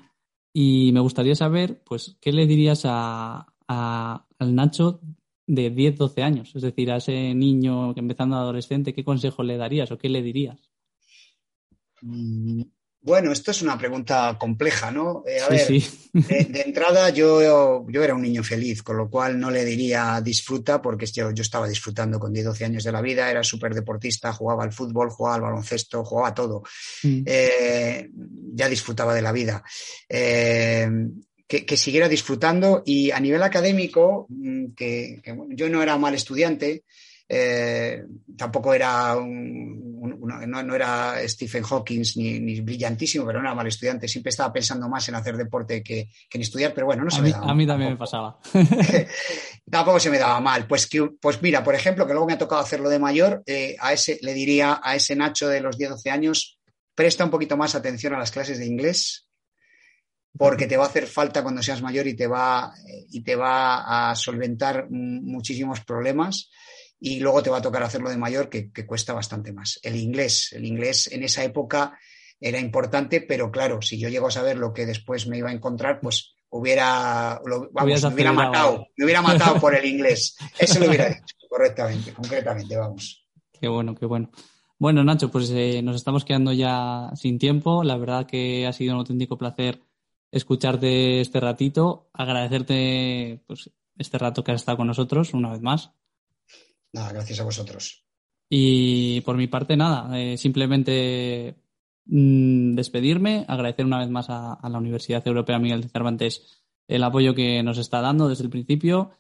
Y 0.53 0.91
me 0.93 0.99
gustaría 0.99 1.37
saber, 1.37 1.81
pues, 1.85 2.19
¿qué 2.21 2.33
le 2.33 2.49
dirías 2.49 2.83
a, 2.87 3.47
al 3.69 4.55
Nacho 4.57 5.01
de 5.47 5.71
10, 5.71 5.97
12 5.97 6.25
años? 6.25 6.57
Es 6.57 6.63
decir, 6.63 6.91
a 6.91 6.97
ese 6.97 7.35
niño 7.35 7.95
que 7.95 8.01
empezando 8.01 8.35
adolescente, 8.35 8.93
¿qué 8.93 9.05
consejo 9.05 9.45
le 9.45 9.57
darías 9.57 9.93
o 9.93 9.99
qué 9.99 10.09
le 10.09 10.23
dirías? 10.23 10.73
Mm, 12.03 12.63
bueno, 13.03 13.33
esto 13.33 13.51
es 13.51 13.63
una 13.63 13.79
pregunta 13.79 14.37
compleja, 14.39 14.91
¿no? 14.91 15.23
Eh, 15.27 15.41
a 15.41 15.49
ver, 15.49 15.69
De, 16.13 16.63
entrada 16.67 17.09
yo, 17.11 17.87
yo 17.89 18.03
era 18.03 18.15
un 18.15 18.23
niño 18.23 18.45
feliz, 18.45 18.83
con 18.83 18.97
lo 18.97 19.09
cual 19.09 19.39
no 19.39 19.51
le 19.51 19.65
diría 19.65 20.21
disfruta, 20.21 20.83
porque 20.83 21.07
yo, 21.07 21.31
yo 21.31 21.43
estaba 21.43 21.67
disfrutando 21.67 22.19
con 22.19 22.33
10, 22.33 22.47
12 22.47 22.65
años 22.65 22.85
de 22.85 22.93
la 22.93 23.01
vida, 23.01 23.31
era 23.31 23.43
súper 23.43 23.75
deportista, 23.75 24.33
jugaba 24.33 24.65
al 24.65 24.73
fútbol, 24.73 25.09
jugaba 25.09 25.37
al 25.37 25.43
baloncesto, 25.43 26.05
jugaba 26.05 26.35
todo. 26.35 26.63
Mm. 27.03 27.23
Eh, 27.25 28.11
ya 28.53 28.69
disfrutaba 28.69 29.15
de 29.15 29.23
la 29.23 29.33
vida. 29.33 29.63
Eh, 30.09 30.89
que, 31.47 31.77
siguiera 31.77 32.09
disfrutando 32.09 32.83
y 32.87 33.11
a 33.11 33.19
nivel 33.19 33.43
académico, 33.43 34.27
mm, 34.29 34.73
que, 34.77 35.21
que 35.23 35.37
yo 35.51 35.69
no 35.69 35.83
era 35.83 35.97
mal 35.97 36.15
estudiante, 36.15 36.85
eh, 37.33 38.03
tampoco 38.37 38.75
era 38.75 39.15
no, 39.15 40.75
era 40.75 41.17
Stephen 41.29 41.63
Hawking 41.63 42.03
ni, 42.17 42.61
brillantísimo, 42.61 43.25
pero 43.25 43.39
no 43.39 43.47
era 43.47 43.55
mal 43.55 43.69
estudiante. 43.69 44.09
Siempre 44.09 44.31
estaba 44.31 44.53
pensando 44.53 44.89
más 44.89 45.09
en 45.09 45.15
hacer 45.15 45.37
deporte 45.37 45.81
que, 45.83 46.09
en 46.33 46.41
estudiar, 46.41 46.75
pero 46.75 46.87
bueno, 46.87 47.05
no 47.05 47.11
se 47.11 47.23
me 47.23 47.29
mí, 47.29 47.35
A 47.41 47.55
mí 47.55 47.67
también 47.67 47.93
me 47.93 47.97
pasaba. 47.97 48.39
tampoco 49.71 50.01
se 50.01 50.11
me 50.11 50.19
daba 50.19 50.41
mal. 50.41 50.67
Pues, 50.67 50.89
que, 50.89 51.09
pues 51.21 51.41
mira, 51.41 51.63
por 51.63 51.75
ejemplo, 51.75 52.05
que 52.05 52.13
luego 52.13 52.27
me 52.27 52.33
ha 52.33 52.39
tocado 52.39 52.61
hacerlo 52.61 52.89
de 52.89 52.99
mayor, 52.99 53.43
eh, 53.47 53.77
a 53.79 53.93
ese 53.93 54.19
le 54.23 54.35
diría 54.35 54.81
a 54.83 54.97
ese 54.97 55.15
Nacho 55.15 55.47
de 55.49 55.61
los 55.61 55.79
10-12 55.79 56.11
años, 56.11 56.59
presta 56.97 57.25
un 57.25 57.31
poquito 57.31 57.57
más 57.57 57.77
atención 57.77 58.15
a 58.15 58.19
las 58.19 58.33
clases 58.33 58.59
de 58.59 58.67
inglés, 58.67 59.29
porque 60.37 60.67
te 60.67 60.77
va 60.77 60.85
a 60.85 60.89
hacer 60.89 61.07
falta 61.07 61.43
cuando 61.43 61.63
seas 61.63 61.83
mayor 61.83 62.09
y 62.09 62.15
te 62.15 62.27
va, 62.27 62.73
eh, 62.89 63.07
y 63.11 63.23
te 63.23 63.37
va 63.37 64.11
a 64.11 64.15
solventar 64.17 64.89
muchísimos 64.91 65.81
problemas 65.81 66.51
y 67.01 67.19
luego 67.21 67.43
te 67.43 67.51
va 67.51 67.59
a 67.59 67.63
tocar 67.63 67.83
hacerlo 67.83 68.11
de 68.11 68.19
mayor, 68.19 68.51
que, 68.51 68.71
cuesta 68.87 69.15
bastante 69.15 69.53
más. 69.53 69.81
El 69.83 69.97
inglés, 69.97 70.53
el 70.53 70.67
inglés 70.67 71.11
en 71.11 71.23
esa 71.23 71.43
época 71.43 71.99
era 72.39 72.61
importante, 72.61 73.23
pero 73.23 73.51
claro, 73.51 73.81
si 73.81 73.99
yo 73.99 74.09
llego 74.09 74.29
a 74.29 74.31
saber 74.31 74.59
lo 74.59 74.73
que 74.73 74.87
después 74.87 75.27
me 75.27 75.39
iba 75.39 75.49
a 75.49 75.55
encontrar, 75.55 76.01
pues 76.01 76.35
hubiera, 76.51 77.41
vamos, 77.73 78.03
me 78.05 78.15
hubiera 78.15 78.33
matado, 78.33 78.87
me 78.97 79.05
hubiera 79.05 79.23
matado 79.23 79.59
por 79.59 79.75
el 79.75 79.85
inglés. 79.85 80.37
Eso 80.59 80.79
lo 80.79 80.87
hubiera 80.87 81.09
hecho 81.09 81.37
correctamente, 81.49 82.13
concretamente, 82.13 82.77
vamos. 82.77 83.25
Qué 83.59 83.69
bueno, 83.69 83.95
qué 83.95 84.07
bueno. 84.07 84.31
Bueno, 84.79 85.05
Nacho, 85.05 85.31
pues 85.31 85.51
eh, 85.51 85.83
nos 85.83 85.97
estamos 85.97 86.25
quedando 86.25 86.53
ya 86.53 87.11
sin 87.15 87.39
tiempo. 87.39 87.85
La 87.85 87.99
verdad 87.99 88.27
que 88.27 88.67
ha 88.67 88.73
sido 88.73 88.95
un 88.95 89.01
auténtico 89.01 89.37
placer 89.37 89.83
escucharte 90.31 91.21
este 91.21 91.41
ratito, 91.41 92.09
agradecerte 92.15 93.43
pues, 93.47 93.71
este 93.99 94.17
rato 94.17 94.43
que 94.43 94.53
has 94.53 94.63
estado 94.63 94.79
con 94.79 94.87
nosotros 94.87 95.35
una 95.35 95.51
vez 95.51 95.61
más. 95.61 95.93
Nada, 96.93 97.13
gracias 97.13 97.41
a 97.41 97.45
vosotros. 97.45 98.05
Y 98.49 99.21
por 99.21 99.37
mi 99.37 99.47
parte, 99.47 99.77
nada, 99.77 100.19
eh, 100.19 100.37
simplemente 100.37 101.57
mm, 102.07 102.75
despedirme, 102.75 103.45
agradecer 103.47 103.87
una 103.87 103.99
vez 103.99 104.11
más 104.11 104.27
a, 104.29 104.59
la 104.69 104.79
Universidad 104.79 105.27
Europea 105.27 105.59
Miguel 105.59 105.83
de 105.83 105.89
Cervantes 105.89 106.65
el 106.89 107.05
apoyo 107.05 107.35
que 107.35 107.63
nos 107.63 107.79
está 107.79 108.01
dando 108.01 108.29
desde 108.29 108.45
el 108.45 108.51
principio. 108.51 109.13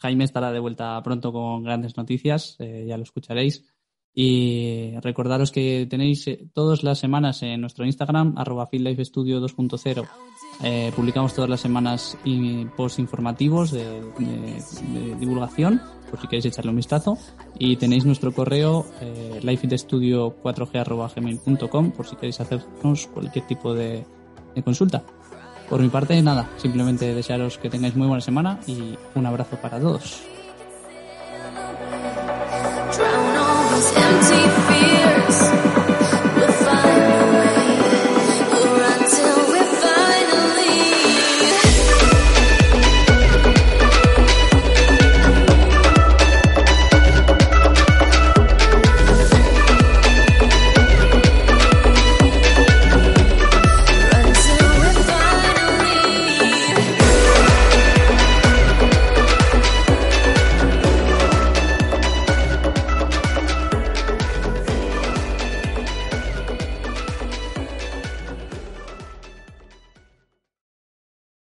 Jaime 0.00 0.24
estará 0.24 0.52
de 0.52 0.58
vuelta 0.58 1.02
pronto 1.02 1.32
con 1.32 1.64
grandes 1.64 1.96
noticias, 1.96 2.56
eh, 2.58 2.84
ya 2.86 2.98
lo 2.98 3.04
escucharéis. 3.04 3.73
Y 4.14 4.92
recordaros 5.02 5.50
que 5.50 5.88
tenéis 5.90 6.28
eh, 6.28 6.46
todas 6.52 6.84
las 6.84 7.00
semanas 7.00 7.42
en 7.42 7.60
nuestro 7.60 7.84
Instagram, 7.84 8.34
arroba 8.36 8.68
Studio 8.72 9.40
2.0. 9.40 10.08
Eh, 10.62 10.92
publicamos 10.94 11.34
todas 11.34 11.50
las 11.50 11.60
semanas 11.60 12.16
post 12.76 13.00
informativos 13.00 13.72
de, 13.72 14.00
divulgación, 15.18 15.82
por 16.08 16.20
si 16.20 16.28
queréis 16.28 16.46
echarle 16.46 16.70
un 16.70 16.76
vistazo. 16.76 17.18
Y 17.58 17.74
tenéis 17.76 18.04
nuestro 18.04 18.32
correo 18.32 18.86
eh, 19.00 19.40
4g.gmail.com 19.42 21.90
por 21.90 22.06
si 22.06 22.14
queréis 22.14 22.40
hacernos 22.40 23.08
cualquier 23.08 23.48
tipo 23.48 23.74
de, 23.74 24.06
de 24.54 24.62
consulta. 24.62 25.02
Por 25.68 25.80
mi 25.80 25.88
parte, 25.88 26.22
nada, 26.22 26.48
simplemente 26.58 27.12
desearos 27.14 27.58
que 27.58 27.68
tengáis 27.68 27.96
muy 27.96 28.06
buena 28.06 28.20
semana 28.20 28.60
y 28.66 28.96
un 29.14 29.26
abrazo 29.26 29.56
para 29.60 29.80
todos. 29.80 30.33
And. 33.92 33.96
empty. 33.96 34.23